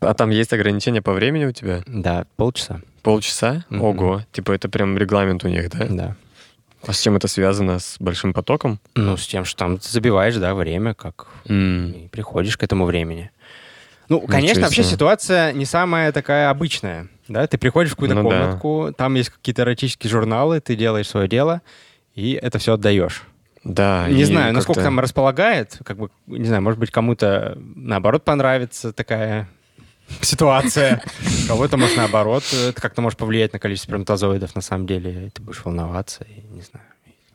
[0.00, 1.82] А там есть ограничения по времени у тебя?
[1.86, 2.80] Да, полчаса.
[3.02, 3.64] Полчаса?
[3.70, 4.22] Ого.
[4.32, 5.86] Типа это прям регламент у них, да?
[5.88, 6.16] Да.
[6.86, 7.78] А с чем это связано?
[7.78, 8.78] С большим потоком?
[8.94, 13.30] Ну, с тем, что там ты забиваешь, да, время, как и приходишь к этому времени.
[14.08, 14.92] Ну, Ничего конечно, вообще себе.
[14.92, 17.08] ситуация не самая такая обычная.
[17.28, 18.40] Да, ты приходишь в какую-то Ну да.
[18.42, 21.62] комнатку, там есть какие-то эротические журналы, ты делаешь свое дело,
[22.14, 23.22] и это все отдаешь.
[23.64, 24.06] Да.
[24.10, 29.48] не знаю, насколько там располагает, как бы, не знаю, может быть, кому-то наоборот понравится такая
[30.20, 31.02] ситуация,
[31.48, 35.64] кого-то, может, наоборот, это как-то может повлиять на количество сперматозоидов, на самом деле, ты будешь
[35.64, 36.84] волноваться, и не знаю.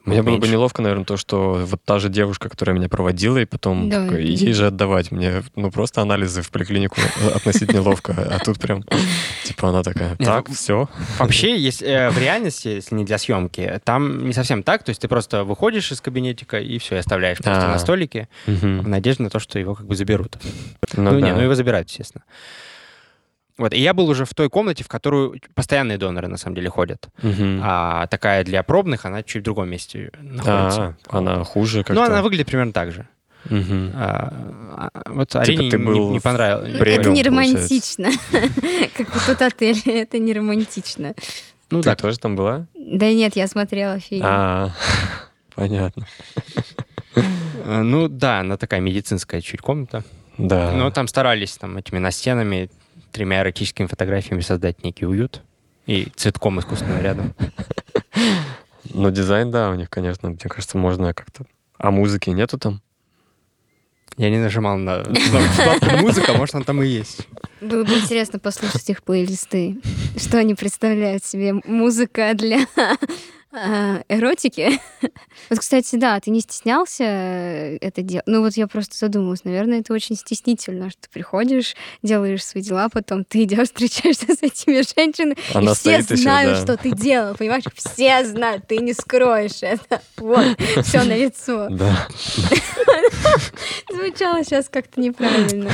[0.09, 3.45] Мне было бы неловко, наверное, то, что вот та же девушка, которая меня проводила, и
[3.45, 4.03] потом Да.
[4.03, 5.11] такой, ей же отдавать.
[5.11, 6.97] Мне, ну, просто анализы в поликлинику
[7.35, 8.13] относить неловко.
[8.29, 8.83] А тут прям,
[9.45, 10.89] типа, она такая, так, ну, все.
[11.19, 14.83] Вообще, есть, э, в реальности, если не для съемки, там не совсем так.
[14.83, 17.71] То есть ты просто выходишь из кабинетика и все, и оставляешь просто А.
[17.71, 20.37] на столике в надежде на то, что его как бы заберут.
[20.95, 22.23] Ну, Ну, не, ну его забирают, естественно.
[23.59, 26.69] Вот, и я был уже в той комнате, в которую постоянные доноры, на самом деле,
[26.69, 27.09] ходят.
[27.21, 27.59] Мгм.
[27.61, 30.95] А такая для пробных, она чуть в другом месте находится.
[31.09, 31.93] А, она хуже как-то.
[31.93, 33.05] Ну, она выглядит примерно так же.
[33.49, 33.91] Мгм.
[33.95, 36.73] А, а, вот Арине ты не- был не, в понравилось.
[36.73, 37.29] это не получается.
[37.29, 38.09] романтично.
[38.97, 41.13] Как вот тот отель, это не романтично.
[41.71, 42.65] Ну, Ты тоже там была?
[42.75, 44.23] Да нет, я смотрела фильм.
[44.25, 44.69] А,
[45.55, 46.07] понятно.
[47.15, 50.03] Э, Ну да, она такая медицинская чуть комната.
[50.37, 50.71] Да.
[50.71, 52.69] Но там старались там этими настенами,
[53.11, 55.41] тремя эротическими фотографиями создать некий уют.
[55.85, 57.33] И цветком искусственным рядом.
[58.93, 61.45] Но дизайн, да, у них, конечно, мне кажется, можно как-то...
[61.77, 62.81] А музыки нету там?
[64.17, 67.27] Я не нажимал на, вкладку музыка, может, он там и есть.
[67.61, 69.77] Было бы интересно послушать их плейлисты.
[70.17, 71.53] Что они представляют себе?
[71.65, 72.59] Музыка для
[73.51, 74.79] эротики.
[75.49, 78.27] Вот, кстати, да, ты не стеснялся э, это делать?
[78.27, 82.89] Ну вот я просто задумалась, наверное, это очень стеснительно, что ты приходишь, делаешь свои дела,
[82.89, 86.63] потом ты идешь, встречаешься с этими женщинами, Она и все стоит еще, знают, да.
[86.63, 87.63] что ты делал, понимаешь?
[87.73, 90.01] Все знают, ты не скроешь это.
[90.17, 90.45] Вот,
[90.83, 91.67] все на лицо.
[91.69, 92.07] Да.
[93.89, 95.71] Звучало сейчас как-то неправильно.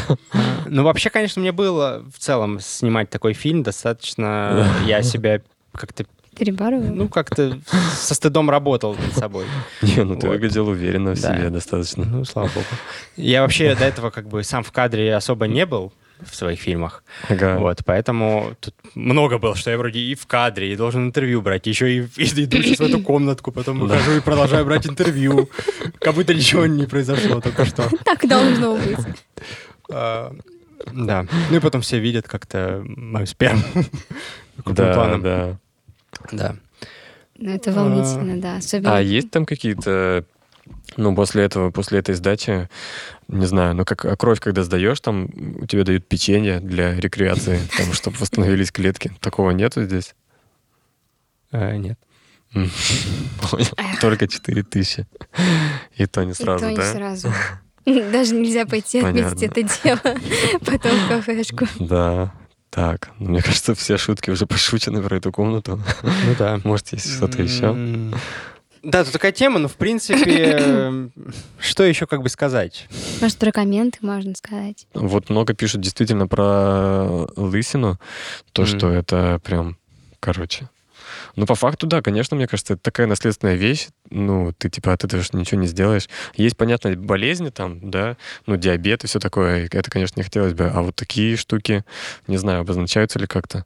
[0.67, 4.67] Ну, вообще, конечно, мне было в целом снимать такой фильм достаточно...
[4.85, 5.41] Я себя
[5.73, 6.05] как-то,
[6.37, 6.93] Перебарываю.
[6.93, 7.59] ну, как-то
[7.93, 9.45] со стыдом работал над собой.
[9.81, 12.05] Не, ну ты выглядел уверенно в себе достаточно.
[12.05, 12.65] Ну, слава богу.
[13.15, 17.03] Я вообще до этого как бы сам в кадре особо не был в своих фильмах.
[17.27, 17.57] Ага.
[17.57, 21.67] Вот, поэтому тут много было, что я вроде и в кадре, и должен интервью брать,
[21.67, 25.49] еще и, и иду сейчас в эту комнатку, потом выхожу и продолжаю брать интервью,
[25.99, 27.89] как будто ничего не произошло только что.
[28.05, 28.97] Так должно быть.
[29.91, 30.31] А,
[30.93, 31.25] Да.
[31.49, 33.63] Ну и потом все видят как-то мою сперму.
[34.65, 35.21] Да, планом.
[35.21, 35.59] да.
[36.31, 36.55] Да.
[37.37, 38.57] Ну, это волнительно, да.
[38.57, 40.23] Особенно А есть там какие-то,
[40.95, 42.69] ну, после этого, после этой сдачи,
[43.27, 47.59] не знаю, ну, как а кровь, когда сдаешь, там у тебя дают печенье для рекреации,
[47.77, 49.11] там, чтобы восстановились клетки.
[49.19, 50.15] Такого нету здесь?
[51.51, 51.99] Э, Нет.
[54.01, 55.05] Только 4 тысячи.
[55.97, 56.93] И то не сразу, И то не да?
[56.93, 57.33] сразу.
[57.85, 60.17] Даже нельзя пойти отметить это дело
[60.65, 61.67] потом в кафешку.
[61.79, 62.33] Да.
[62.75, 65.81] Так, ну, мне кажется, все шутки уже пошучены про эту комнату.
[66.03, 66.59] Ну да.
[66.65, 67.73] Может, есть что-то еще?
[68.83, 71.07] Да, тут такая тема, но в принципе, э,
[71.57, 72.87] что еще как бы сказать?
[73.19, 74.85] Может, про комменты можно сказать.
[74.93, 77.97] Вот много пишут действительно про лысину,
[78.51, 79.77] то, что это прям,
[80.19, 80.69] короче.
[81.35, 83.87] Ну, по факту, да, конечно, мне кажется, это такая наследственная вещь.
[84.09, 86.07] Ну, ты, типа, от этого ничего не сделаешь.
[86.35, 89.67] Есть, понятно, болезни там, да, ну, диабет и все такое.
[89.71, 90.71] Это, конечно, не хотелось бы.
[90.73, 91.83] А вот такие штуки,
[92.27, 93.65] не знаю, обозначаются ли как-то.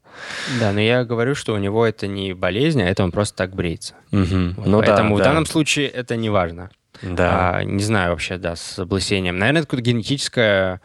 [0.58, 3.54] Да, но я говорю, что у него это не болезнь, а это он просто так
[3.54, 3.94] бреется.
[4.10, 4.54] Мгм.
[4.56, 5.24] Вот Ну, да, Поэтому в да.
[5.24, 6.70] данном случае это не важно.
[7.02, 7.56] Да.
[7.58, 9.38] А, не знаю вообще, да, с облысением.
[9.38, 10.80] Наверное, это какое-то генетическое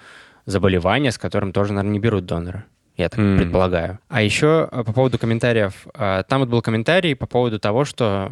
[0.45, 2.65] заболевание, с которым тоже, наверное, не берут донора.
[2.97, 3.37] Я так М.
[3.37, 3.99] предполагаю.
[4.07, 5.87] А еще а, по поводу комментариев.
[5.93, 8.31] а, Там вот был комментарий по поводу того, что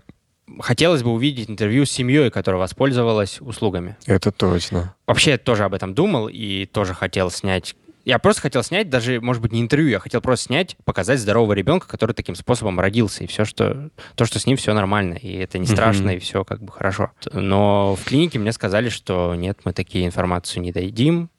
[0.60, 3.98] хотелось бы увидеть интервью с семьей, которая воспользовалась услугами.
[4.06, 4.96] Это точно.
[5.08, 7.76] Вообще я тоже об этом думал и тоже хотел снять.
[8.06, 11.54] Я просто хотел снять даже, может быть, не интервью, я хотел просто снять, показать здорового
[11.54, 15.32] ребенка, который таким способом родился, и все, что то, что с ним все нормально, и
[15.38, 17.12] это не страшно, и все как бы хорошо.
[17.32, 21.30] Но в клинике мне сказали, что нет, мы такие информацию не дадим,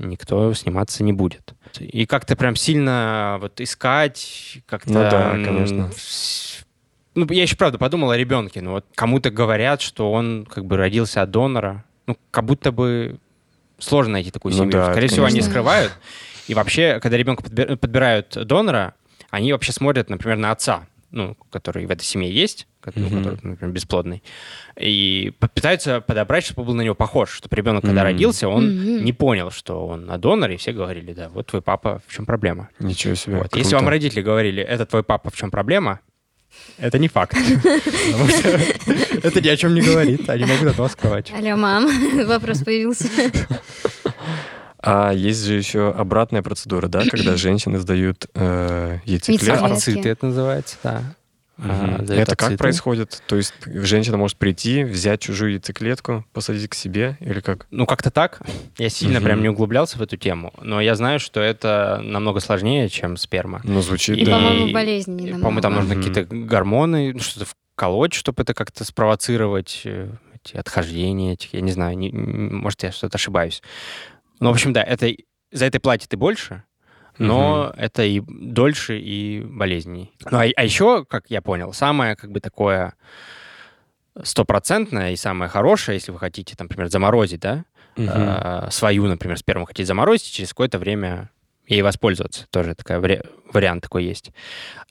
[0.00, 1.54] никто сниматься не будет.
[1.78, 4.90] И как-то прям сильно вот искать, как-то...
[4.92, 5.90] Ну да, конечно.
[7.14, 8.60] Ну, я еще правда подумал о ребенке.
[8.62, 11.84] Ну, вот кому-то говорят, что он как бы родился от донора.
[12.06, 13.18] Ну, как будто бы
[13.78, 14.72] сложно найти такую Ну семью.
[14.72, 15.50] да, Скорее это, всего, они конечно.
[15.50, 15.92] скрывают.
[16.48, 18.94] И вообще, когда ребенка подбир- подбирают донора,
[19.30, 23.18] они вообще смотрят, например, на отца, ну, который в этой семье есть, ко- ну, Мгм.
[23.24, 24.22] который, например, бесплодный,
[24.78, 28.12] и пытаются подобрать, чтобы был на него похож, чтобы ребенок, когда Мгм.
[28.12, 29.04] родился, он Мгм.
[29.04, 32.26] не понял, что он на донор, и все говорили, да, вот твой папа, в чем
[32.26, 32.68] проблема.
[32.78, 33.34] Ничего себе.
[33.36, 33.42] Вот.
[33.50, 33.58] круто.
[33.58, 36.00] Если вам родители говорили, это твой папа, в чем проблема,
[36.78, 37.36] это не факт.
[37.62, 38.48] Потому что
[39.22, 41.32] это ни о чем не говорит, они могут от вас скрывать.
[41.32, 41.88] Алло, мам,
[42.26, 43.08] вопрос появился.
[44.82, 49.46] А есть же еще обратная процедура, да, когда женщины сдают э, яйцеклетку.
[49.66, 49.90] Яйцеклетки.
[49.90, 51.02] Ацит это называется, да.
[51.62, 52.58] А, дают Это как ациту.
[52.58, 53.22] происходит?
[53.26, 57.66] То есть женщина может прийти, взять чужую яйцеклетку, посадить к себе или как?
[57.70, 58.40] Ну, как-то так.
[58.78, 59.24] Я сильно Мгм.
[59.24, 63.60] прям не углублялся в эту тему, но я знаю, что это намного сложнее, чем сперма.
[63.64, 64.36] Ну, звучит, И, да.
[64.38, 65.32] по-моему, болезни И.
[65.32, 66.02] По-моему, там нужно Мгм.
[66.02, 70.08] какие-то гормоны, что-то вколоть, чтобы это как-то спровоцировать, э,
[70.42, 73.62] эти отхождения этих, я не знаю, не- может, я что-то ошибаюсь.
[74.40, 75.12] Ну, в общем, да, это
[75.52, 76.64] за это платят и больше,
[77.18, 80.10] но это и дольше, и болезненней.
[80.30, 82.94] Ну, а, а еще, как я понял, самое как бы такое
[84.22, 87.64] стопроцентное и самое хорошее, если вы хотите, там, например, заморозить, да,
[87.96, 88.08] Мгм.
[88.14, 91.30] э, свою, например, сперму хотите заморозить, и через какое-то время
[91.66, 92.46] ей воспользоваться.
[92.50, 93.22] Тоже такой вари-
[93.52, 94.30] вариант такой есть.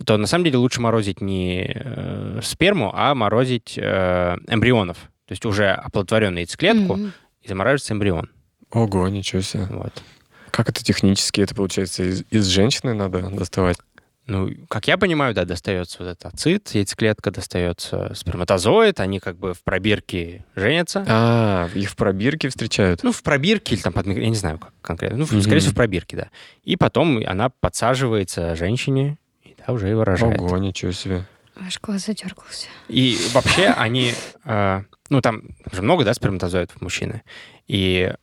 [0.06, 4.98] То на самом деле лучше морозить не э, сперму, а морозить э, эмбрионов.
[5.26, 7.14] То есть уже оплодотворенную яйцеклетку Мгм.
[7.42, 8.30] и замораживается эмбрион.
[8.72, 9.66] Ого, ничего себе.
[9.70, 10.04] Вот.
[10.52, 11.42] Как это технически?
[11.42, 13.78] Это, получается, из, из женщины надо доставать?
[14.28, 19.56] Ну, как я понимаю, да, достается вот этот ацит, яйцеклетка, достается сперматозоид, они как бы
[19.56, 21.04] в пробирке женятся.
[21.08, 23.02] А, их в пробирке встречают?
[23.02, 25.18] Ну, в пробирке или там под я не знаю, как конкретно.
[25.18, 25.42] Ну, Мгм.
[25.42, 26.28] скорее всего, в пробирке, да.
[26.64, 30.40] И потом она подсаживается женщине, и да, уже его рожает.
[30.40, 31.26] Ого, ничего себе.
[31.60, 32.68] Аж глаз задергался.
[32.88, 34.14] И вообще они,
[34.46, 37.24] э, ну там же много, да, сперматозоидов мужчины,
[37.68, 38.14] и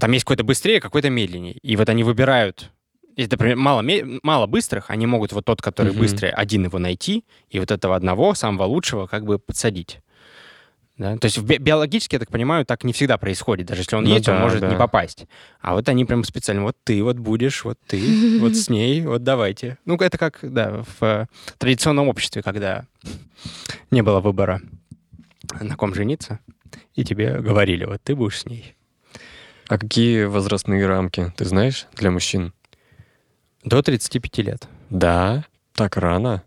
[0.00, 1.54] там есть какой-то быстрее, какой-то медленнее.
[1.62, 2.70] И вот они выбирают
[3.16, 3.84] если, например, мало,
[4.22, 5.98] мало быстрых, они могут вот тот, который mm-hmm.
[5.98, 10.00] быстрый, один его найти, и вот этого одного, самого лучшего, как бы подсадить.
[10.98, 11.16] Да?
[11.16, 13.66] То есть би- биологически, я так понимаю, так не всегда происходит.
[13.66, 14.68] Даже если он ну есть, да, он может да.
[14.68, 15.26] не попасть.
[15.60, 19.22] А вот они прям специально, вот ты вот будешь, вот ты, вот с ней, вот
[19.22, 19.78] давайте.
[19.84, 21.28] Ну, это как, да, в
[21.58, 22.86] традиционном обществе, когда
[23.90, 24.60] не было выбора,
[25.60, 26.40] на ком жениться,
[26.94, 28.74] и тебе говорили, вот ты будешь с ней.
[29.72, 32.52] А какие возрастные рамки, ты знаешь, для мужчин?
[33.64, 34.68] До 35 лет.
[34.90, 36.42] Да, так рано.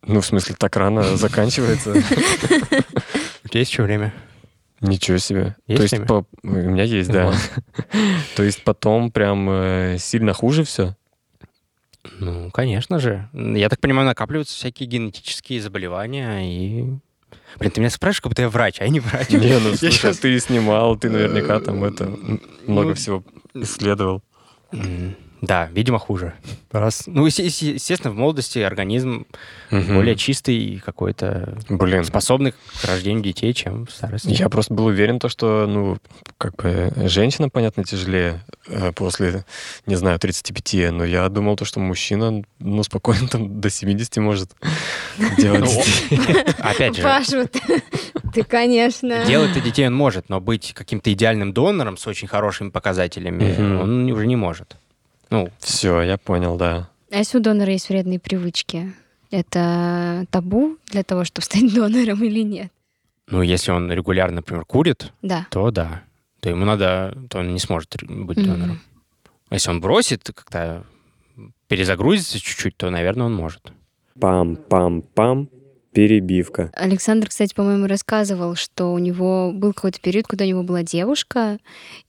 [0.00, 1.90] Ну, в смысле, так рано заканчивается.
[1.90, 4.14] У тебя есть еще время?
[4.80, 5.54] Ничего себе.
[5.66, 6.06] Есть То есть время?
[6.06, 6.26] По...
[6.44, 7.34] у меня есть, да.
[8.36, 10.96] То есть потом прям э, сильно хуже все?
[12.20, 13.28] Ну, конечно же.
[13.34, 16.86] Я так понимаю, накапливаются всякие генетические заболевания и...
[17.58, 19.30] Блин, ты меня спрашиваешь, как будто я врач, а я не врач.
[19.30, 20.18] Не, ну слушай, сейчас...
[20.18, 22.04] ты снимал, ты наверняка там это
[22.66, 24.22] много ну, всего исследовал.
[25.42, 26.34] Да, видимо, хуже.
[26.70, 27.04] Раз.
[27.06, 29.26] Ну, естественно, в молодости организм
[29.70, 29.94] угу.
[29.94, 32.04] более чистый какой-то, Блин.
[32.04, 34.28] способный к рождению детей, чем в старости.
[34.28, 35.98] Я просто был уверен, то, что, ну,
[36.38, 39.44] как бы, женщина, понятно, тяжелее э, после,
[39.86, 44.50] не знаю, 35, но я думал, то, что мужчина, ну, спокойно там до 70 может
[45.38, 45.64] делать
[46.10, 46.18] ну.
[46.58, 47.02] Опять же.
[47.02, 47.48] Паша,
[48.34, 49.24] ты, конечно.
[49.26, 54.26] Делать-то детей он может, но быть каким-то идеальным донором с очень хорошими показателями он уже
[54.26, 54.76] не может.
[55.30, 56.88] Ну, все, я понял, да.
[57.10, 58.92] А если у донора есть вредные привычки,
[59.30, 62.72] это табу для того, чтобы стать донором или нет?
[63.28, 65.46] Ну, если он регулярно, например, курит, да.
[65.50, 66.02] то да.
[66.40, 68.44] То ему надо, то он не сможет быть mm-hmm.
[68.44, 68.80] донором.
[69.48, 70.84] А если он бросит, как-то
[71.68, 73.72] перезагрузится чуть-чуть, то, наверное, он может.
[74.18, 75.48] Пам-пам-пам.
[75.96, 76.70] Перебивка.
[76.74, 81.56] Александр, кстати, по-моему, рассказывал, что у него был какой-то период, когда у него была девушка,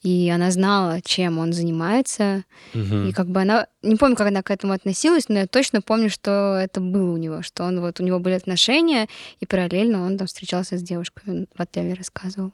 [0.03, 2.43] и она знала, чем он занимается.
[2.73, 2.95] Угу.
[3.07, 3.67] И как бы она...
[3.83, 7.15] Не помню, как она к этому относилась, но я точно помню, что это было у
[7.15, 9.07] него, что он вот у него были отношения,
[9.39, 11.23] и параллельно он там встречался с девушкой.
[11.25, 12.51] Он в отеле рассказывал.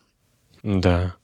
[0.61, 1.15] Да.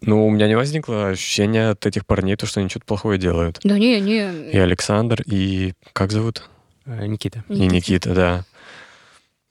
[0.00, 3.60] Ну, у меня не возникло ощущения от этих парней, то, что они что-то плохое делают.
[3.62, 4.50] Да не, не.
[4.50, 6.48] И Александр, и как зовут?
[6.86, 7.44] Э, Никита.
[7.50, 8.44] И Никита, да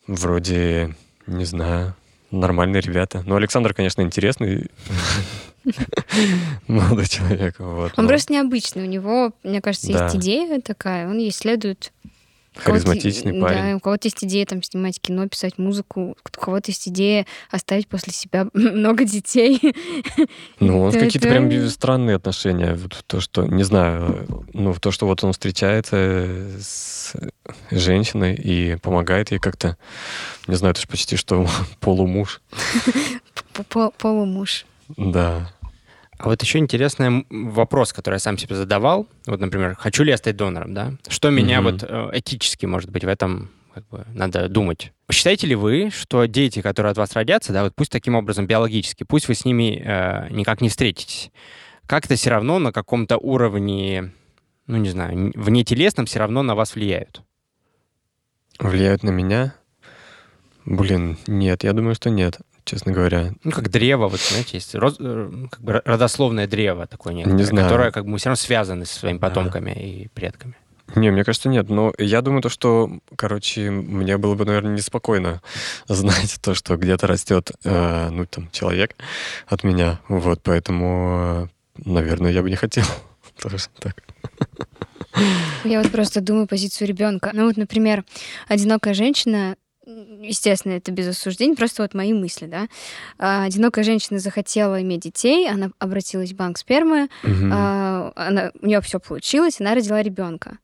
[0.07, 0.95] вроде,
[1.27, 1.95] не знаю,
[2.31, 3.23] нормальные ребята.
[3.25, 4.69] Ну, Александр, конечно, интересный
[6.67, 7.55] молодой человек.
[7.59, 8.83] Вот, он просто необычный.
[8.83, 11.07] У него, мне кажется, есть идея такая.
[11.07, 11.91] Он исследует
[12.55, 13.71] Харизматичный парень.
[13.71, 17.87] Да, у кого-то есть идея там снимать кино, писать музыку, у кого-то есть идея оставить
[17.87, 19.59] после себя много детей.
[20.59, 22.75] Ну, у нас какие-то прям странные отношения.
[22.75, 27.13] Вот то, что, не знаю, ну, то, что вот он встречается с
[27.71, 29.77] женщиной и помогает ей как-то,
[30.47, 31.47] не знаю, это же почти что
[31.79, 32.41] полумуж.
[33.97, 34.65] Полумуж.
[34.97, 35.51] Да.
[36.17, 39.07] А вот еще интересный вопрос, который я сам себе задавал.
[39.25, 40.93] Вот, например, хочу ли я стать донором, да?
[41.07, 41.63] Что меня mm-hmm.
[41.63, 44.93] вот э, этически, может быть, в этом как бы, надо думать.
[45.11, 49.03] Считаете ли вы, что дети, которые от вас родятся, да, вот пусть таким образом биологически,
[49.03, 51.29] пусть вы с ними э, никак не встретитесь,
[51.85, 54.13] как-то все равно на каком-то уровне,
[54.67, 57.21] ну не знаю, вне телесном все равно на вас влияют?
[58.59, 59.53] Влияют на меня?
[60.63, 63.33] Блин, нет, я думаю, что нет честно говоря.
[63.43, 67.43] Ну, как древо, вот, знаете, есть роз, э, как бы родословное древо такое некоторое, не
[67.43, 67.67] знаю.
[67.67, 69.79] которое как бы мы все равно связаны со своими потомками а.
[69.79, 70.55] и предками.
[70.95, 71.69] Не, мне кажется, нет.
[71.69, 75.41] Но я думаю, то, что, короче, мне было бы, наверное, неспокойно
[75.87, 78.95] знать то, что где-то растет, э, ну, там, человек
[79.47, 79.99] от меня.
[80.07, 82.85] Вот, поэтому, наверное, я бы не хотел
[83.41, 83.95] тоже так.
[85.63, 87.31] Я вот просто думаю позицию ребенка.
[87.33, 88.03] Ну вот, например,
[88.47, 92.67] одинокая женщина естественно, это без осуждений, просто вот мои мысли, да.
[93.17, 97.45] А, одинокая женщина захотела иметь детей, она обратилась в банк спермы, угу.
[97.51, 100.57] она, у нее все получилось, она родила ребенка.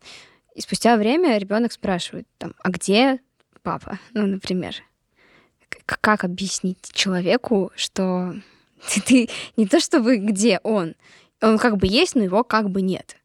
[0.55, 3.19] И спустя время ребенок спрашивает, там, а где
[3.63, 3.99] папа?
[4.13, 4.75] Ну, например.
[5.85, 8.35] Как объяснить человеку, что
[8.93, 10.95] ты, ты не то чтобы где он,
[11.41, 13.17] он как бы есть, но его как бы нет.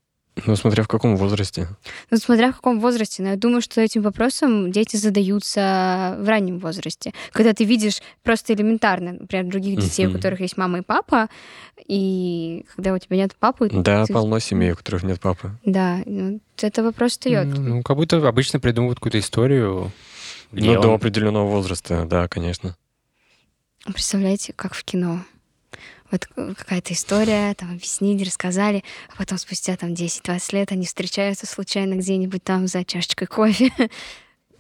[0.44, 1.66] Ну, смотря в каком возрасте.
[2.11, 3.22] Ну, смотря в каком возрасте.
[3.22, 7.13] Но я думаю, что этим вопросом дети задаются в раннем возрасте.
[7.33, 11.29] Когда ты видишь просто элементарно, например, других детей, у которых есть мама и папа,
[11.87, 13.71] и когда у тебя нет папы...
[13.73, 14.13] Да, ты...
[14.13, 15.52] полно семей, у которых нет папы.
[15.65, 17.46] Да, ну, это вопрос встает.
[17.46, 19.90] Ну, ну, как будто обычно придумывают какую-то историю.
[20.52, 20.81] Ну, он...
[20.83, 22.77] до определенного возраста, да, конечно.
[23.85, 25.25] Представляете, как в кино
[26.10, 31.94] вот какая-то история, там объяснили, рассказали, а потом спустя там 10-20 лет они встречаются случайно
[31.94, 33.70] где-нибудь там за чашечкой кофе.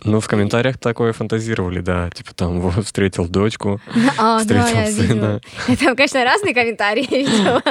[0.04, 2.10] Ну, в комментариях такое фантазировали, да.
[2.10, 3.80] Типа там, вот, встретил дочку,
[4.18, 5.40] А, да, встретил я видела.
[5.66, 5.76] сына.
[5.78, 7.62] Там, конечно, разные комментарии видела.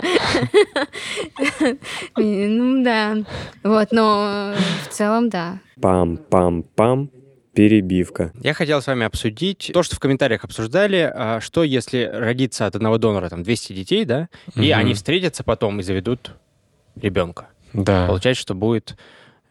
[2.17, 3.17] Ну да.
[3.63, 4.55] Вот, но
[4.89, 5.59] в целом, да.
[5.79, 7.09] Пам-пам-пам.
[7.55, 8.31] Перебивка.
[8.41, 12.75] Я хотел с вами обсудить то, что в комментариях обсуждали, а, что если родится от
[12.75, 14.79] одного донора там 200 детей, да, и Мгм.
[14.79, 16.31] они встретятся потом и заведут
[16.95, 17.47] ребенка.
[17.73, 18.07] Да.
[18.07, 18.97] Получается, что будет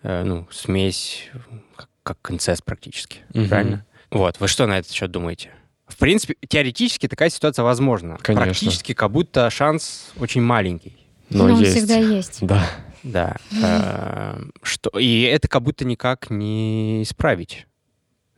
[0.02, 1.30] э, ну, смесь,
[1.76, 3.20] как, как инцест практически.
[3.32, 3.48] Мгм.
[3.48, 3.86] Правильно?
[4.10, 5.50] Вот, вы что на этот счет думаете?
[5.88, 8.18] В принципе, теоретически такая ситуация возможна.
[8.22, 8.44] Конечно.
[8.44, 10.96] Практически как будто шанс очень маленький.
[11.30, 11.74] Но он есть.
[11.74, 12.38] всегда есть.
[12.42, 12.66] Да.
[13.02, 13.36] Да.
[13.62, 17.66] Э, что, и это как будто никак не исправить.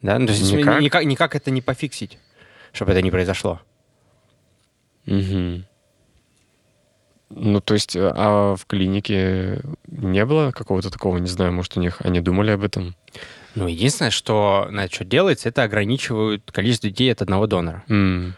[0.02, 0.18] Да?
[0.18, 0.80] Ну, то есть Никак?
[0.80, 2.18] никак, никак это не пофиксить,
[2.72, 3.60] чтобы это не произошло.
[5.06, 5.64] Мгм.
[7.30, 11.80] Ну, то есть, э, а в клинике не было какого-то такого, не знаю, может, у
[11.80, 12.94] них они думали об этом?
[13.56, 17.82] Ну, единственное, что на что делается, это ограничивают количество детей от одного донора.
[17.88, 18.34] М,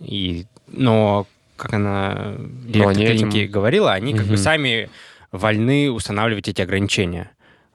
[0.00, 2.34] И, но, как она,
[2.64, 4.90] директор они клиники этим- говорила, они как бы сами
[5.30, 7.30] вольны устанавливать эти ограничения.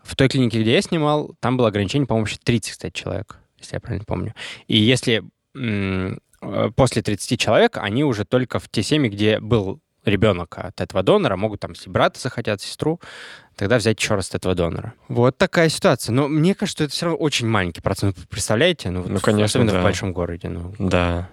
[0.07, 3.75] В той клинике, где я снимал, там было ограничение, по-моему, вообще 30, кстати, человек, если
[3.75, 4.33] я правильно помню.
[4.67, 5.23] И если
[5.55, 10.79] м, э, после 30 человек, они уже только в те семьи, где был ребенок от
[10.79, 13.01] этого донора, могут там, если брата захотят, сестру,
[13.57, 14.93] тогда взять еще раз от этого донора.
[15.09, 16.13] Вот такая ситуация.
[16.13, 18.15] Но мне кажется, что это все равно очень маленький процент.
[18.29, 18.89] Представляете?
[18.89, 19.79] Ну, Ну, конечно, Особенно да.
[19.81, 20.47] в большом городе.
[20.47, 21.27] Ну, Да.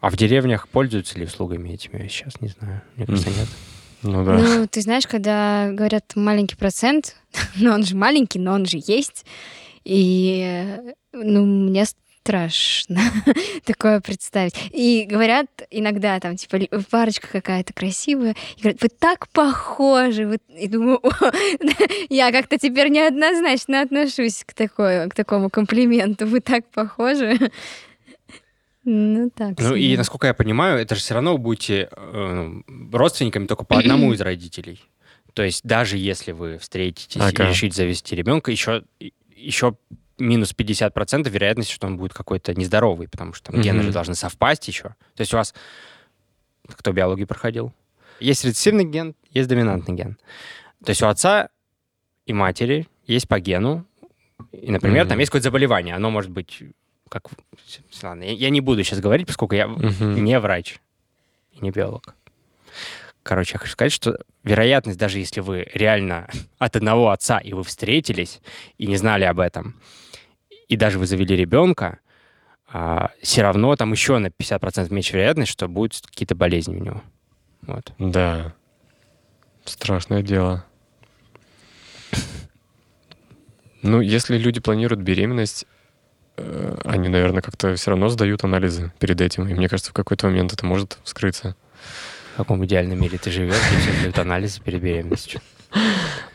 [0.00, 2.00] а в деревнях пользуются ли услугами этими?
[2.00, 2.82] Я сейчас не знаю.
[2.94, 3.48] Мне кажется, нет.
[4.02, 4.34] Ну да.
[4.34, 7.16] Ну, ты знаешь, когда говорят маленький процент,
[7.56, 9.24] но он же маленький, но он же есть.
[9.84, 10.76] И,
[11.12, 11.84] ну, мне
[12.22, 13.00] страшно
[13.64, 14.54] такое представить.
[14.70, 16.58] И говорят иногда там, типа,
[16.90, 20.26] парочка какая-то красивая, и говорят, вы так похожи.
[20.26, 21.32] вы-» И думаю, «О,
[22.08, 26.26] я как-то теперь неоднозначно отношусь к, такой, к такому комплименту.
[26.26, 27.50] Вы так похожи.
[28.84, 32.60] Ну, так Ну и, насколько я понимаю, это же все равно вы будете э,
[32.92, 34.80] родственниками только по одному из родителей.
[35.34, 37.44] То есть даже если вы встретитесь Ага.
[37.44, 38.82] и решите завести ребенка, еще,
[39.34, 39.76] еще
[40.18, 43.86] минус 50% вероятность, что он будет какой-то нездоровый, потому что там гены Мгм.
[43.86, 44.88] же должны совпасть еще.
[45.14, 45.54] То есть у вас...
[46.68, 47.72] Кто биологию проходил?
[48.20, 50.16] Есть рецессивный ген, есть доминантный ген.
[50.84, 51.48] То есть у отца
[52.26, 53.84] и матери есть по гену,
[54.52, 55.20] и, например, там Мгм.
[55.20, 55.94] есть какое-то заболевание.
[55.94, 56.62] Оно может быть
[57.12, 57.28] как...
[58.02, 60.24] Ладно, я, я не буду сейчас говорить, поскольку я Мгм.
[60.24, 60.78] не врач
[61.52, 62.14] и не биолог.
[63.22, 67.62] Короче, я хочу сказать, что вероятность, даже если вы реально от одного отца, и вы
[67.64, 68.40] встретились,
[68.78, 69.74] и не знали об этом,
[70.68, 71.98] и даже вы завели ребенка,
[73.20, 77.02] все равно там еще на 50% меньше вероятность, что будут какие-то болезни у него.
[77.60, 77.92] Вот.
[77.98, 78.54] Да.
[79.66, 80.64] Страшное дело.
[83.82, 85.66] Ну, если люди планируют беременность,
[86.84, 89.48] они, наверное, как-то все равно сдают анализы перед этим.
[89.48, 91.54] И мне кажется, в какой-то момент это может вскрыться.
[92.34, 95.40] В каком идеальном мире ты живешь, все дают анализы перед беременностью.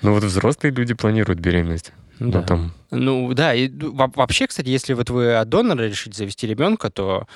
[0.02, 1.91] Ну, вот взрослые люди планируют беременность.
[2.20, 2.41] Ну, Ну, да.
[2.41, 6.89] там, Ну да, и во- вообще, кстати, если вот вы от донора решите завести ребенка,
[6.89, 7.28] то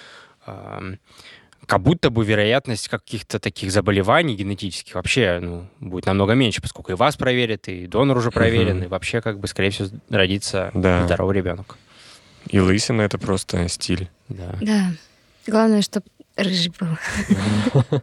[0.46, 0.98] ам,
[1.68, 6.96] как будто бы вероятность каких-то таких заболеваний генетических вообще ну, будет намного меньше, поскольку и
[6.96, 8.86] вас проверят, и донор уже проверен, Мгм.
[8.86, 11.06] и вообще, как бы, скорее всего, родится Да.
[11.06, 11.78] здоровый ребенок.
[12.48, 14.10] И лысина— это просто стиль.
[14.30, 14.56] Да.
[14.62, 14.92] Да.
[15.48, 18.02] Главное, чтобы рыжий был.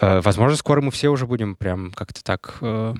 [0.00, 2.94] Э, Возможно, скоро мы все уже будем прям как-то так э,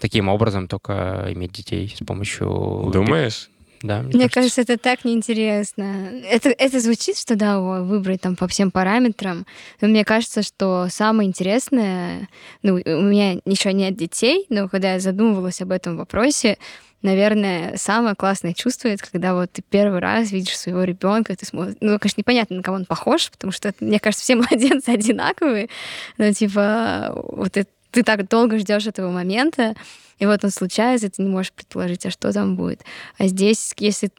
[0.00, 2.90] таким образом только иметь детей с помощью...
[2.92, 3.50] Думаешь?
[3.82, 6.10] Да, Мне кажется, это так неинтересно.
[6.28, 9.46] Это, это звучит, что да, о, выбрать там по всем параметрам.
[9.80, 12.28] Но мне кажется, что самое интересное,
[12.62, 16.58] ну, у меня еще нет детей, но когда я задумывалась об этом вопросе,
[17.02, 21.76] наверное, самое классное чувство это когда вот ты первый раз видишь своего ребенка, ты смотришь,
[21.80, 25.68] ну, конечно, непонятно, на кого он похож, потому что, мне кажется, все младенцы одинаковые,
[26.16, 29.74] но типа вот это- ты так долго ждешь этого момента,
[30.18, 32.82] и вот он случается, ты не можешь предположить, а что там будет.
[33.18, 34.10] А здесь, если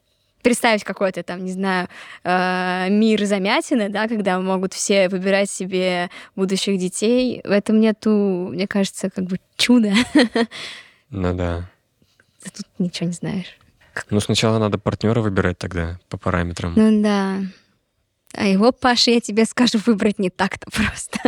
[0.42, 1.86] представить какой-то там, не знаю,
[2.24, 8.66] э, мир замятины, да, когда могут все выбирать себе будущих детей, в этом нету, мне
[8.66, 9.92] кажется, как бы чуда.
[11.10, 11.68] Ну да.
[12.42, 13.56] Ты тут ничего не знаешь.
[14.08, 16.72] Ну, сначала надо партнера выбирать тогда по параметрам.
[16.76, 17.40] Ну да.
[18.34, 21.18] А его, Паша, я тебе скажу, выбрать не так-то просто.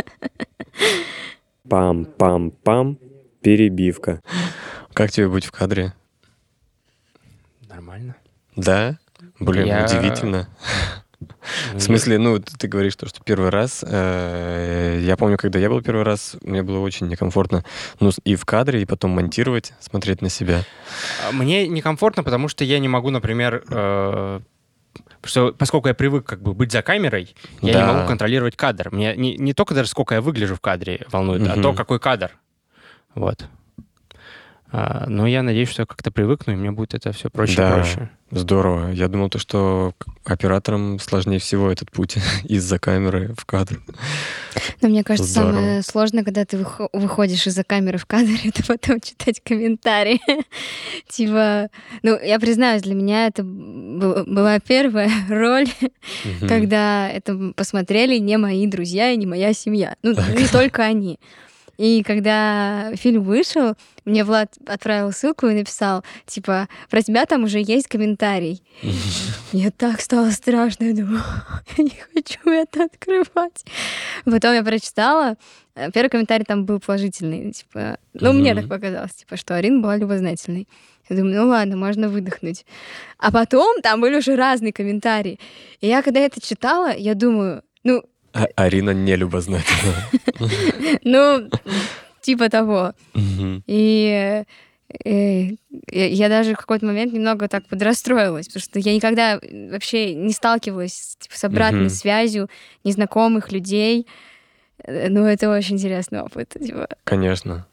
[1.67, 2.97] Пам-пам-пам.
[3.41, 4.21] Перебивка.
[4.93, 5.93] Как тебе быть в кадре?
[7.67, 8.15] Нормально.
[8.55, 8.97] Да?
[9.39, 10.47] Блин, Я- удивительно.
[11.73, 13.83] В смысле, ну, ты говоришь то, что первый раз.
[13.87, 17.63] э, Я помню, когда я был первый раз, мне было очень некомфортно.
[17.99, 20.63] Ну, и в кадре, и потом монтировать, смотреть на себя.
[21.27, 24.39] А Мне некомфортно, потому что я не могу, например, э,
[25.23, 27.93] что, поскольку я привык как бы быть за камерой, я не Да.
[27.93, 28.89] могу контролировать кадр.
[28.91, 31.61] Мне не, не только даже сколько я выгляжу в кадре волнует, а Мгм.
[31.61, 32.31] то, какой кадр.
[33.15, 33.45] Вот.
[34.71, 37.69] А, но я надеюсь, что я как-то привыкну, и мне будет это все проще Да.
[37.69, 38.09] и проще.
[38.35, 38.91] Здорово.
[38.91, 39.93] Я думал, то, что
[40.25, 43.81] операторам сложнее всего этот путь из-за камеры в кадр.
[44.81, 45.51] Но мне кажется, Здорово.
[45.53, 50.19] самое сложное, когда ты выхо- выходишь из-за камеры в кадр, это потом читать комментарии.
[51.09, 51.69] Типа,
[52.01, 55.67] ну, я признаюсь, для меня это был- была первая роль,
[56.47, 59.95] когда это посмотрели не мои друзья и не моя семья.
[60.03, 61.19] Ну, не только они.
[61.77, 67.59] И когда фильм вышел, мне Влад отправил ссылку и написал, типа, про тебя там уже
[67.59, 68.61] есть комментарий.
[69.53, 71.23] Мне так стало страшно, я думаю,
[71.77, 73.65] я не хочу это открывать.
[74.25, 75.35] Потом я прочитала,
[75.75, 79.97] э, первый комментарий там был положительный, типа, ну, мне так показалось, типа, что Арина была
[79.97, 80.67] любознательной.
[81.09, 82.65] Я думаю, ну ладно, можно выдохнуть.
[83.17, 85.39] А потом там были уже разные комментарии.
[85.81, 88.03] И я, когда это читала, я думаю, ну,
[88.33, 89.93] А- Арина не любознательна.
[91.03, 91.49] ну,
[92.21, 92.93] типа того.
[93.67, 94.43] И
[95.05, 95.49] э,
[95.91, 99.39] я даже в какой-то момент немного так подрастроилась, потому что я никогда
[99.71, 101.89] вообще не сталкивалась типа, с обратной Мгм.
[101.89, 102.49] связью
[102.83, 104.07] незнакомых людей.
[104.83, 106.49] Э, Ну, это очень интересный опыт.
[106.59, 106.87] типа.
[107.03, 107.65] Конечно.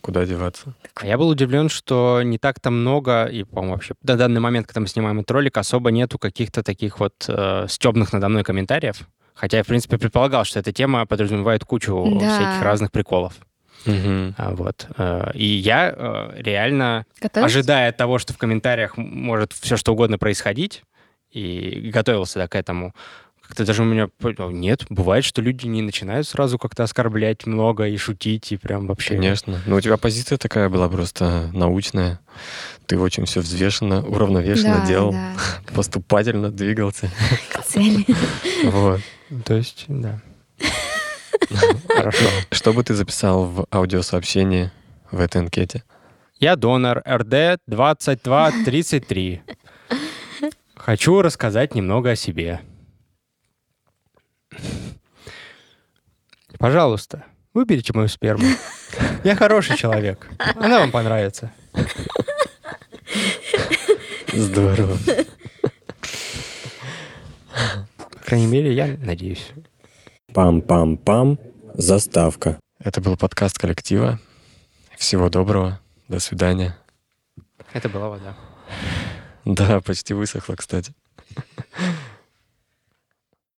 [0.00, 0.74] Куда деваться?
[0.96, 4.80] А я был удивлен, что не так-то много, и, по-моему, вообще на данный момент, когда
[4.80, 9.08] мы снимаем этот ролик, особо нету каких-то таких вот э, стебных надо мной комментариев.
[9.34, 12.36] Хотя я, в принципе, предполагал, что эта тема подразумевает кучу Да.
[12.38, 13.34] всяких разных приколов.
[13.86, 14.86] А, вот.
[14.96, 17.58] Э, И я э, реально, Готовишься?
[17.58, 20.84] ожидая того, что в комментариях может все что угодно происходить,
[21.32, 22.94] и готовился да, к этому,
[23.40, 24.08] как-то даже у меня...
[24.50, 29.10] Нет, бывает, что люди не начинают сразу как-то оскорблять много и шутить, и прям вообще...
[29.16, 29.60] Конечно.
[29.66, 32.20] Но у тебя позиция такая была просто научная.
[32.86, 35.32] Ты очень все взвешенно, уравновешенно Да, делал, да,
[35.74, 37.10] поступательно двигался.
[37.72, 38.04] цели.
[38.64, 39.00] Вот.
[39.44, 40.20] То есть, да.
[41.88, 42.24] Хорошо.
[42.50, 44.70] Что бы ты записал в аудиосообщении
[45.10, 45.82] в этой анкете?
[46.38, 49.42] Я донор РД 2233.
[50.74, 52.60] Хочу рассказать немного о себе.
[56.58, 58.44] Пожалуйста, выберите мою сперму.
[59.24, 60.28] Я хороший человек.
[60.56, 61.52] Она вам понравится.
[64.32, 64.98] Здорово.
[68.22, 69.50] По крайней мере, я надеюсь.
[70.32, 71.40] Пам-пам-пам.
[71.74, 72.60] Заставка.
[72.78, 74.20] Это был подкаст коллектива.
[74.96, 75.80] Всего доброго.
[76.06, 76.78] До свидания.
[77.72, 78.36] Это была вода.
[79.44, 80.94] Да, почти высохло, кстати.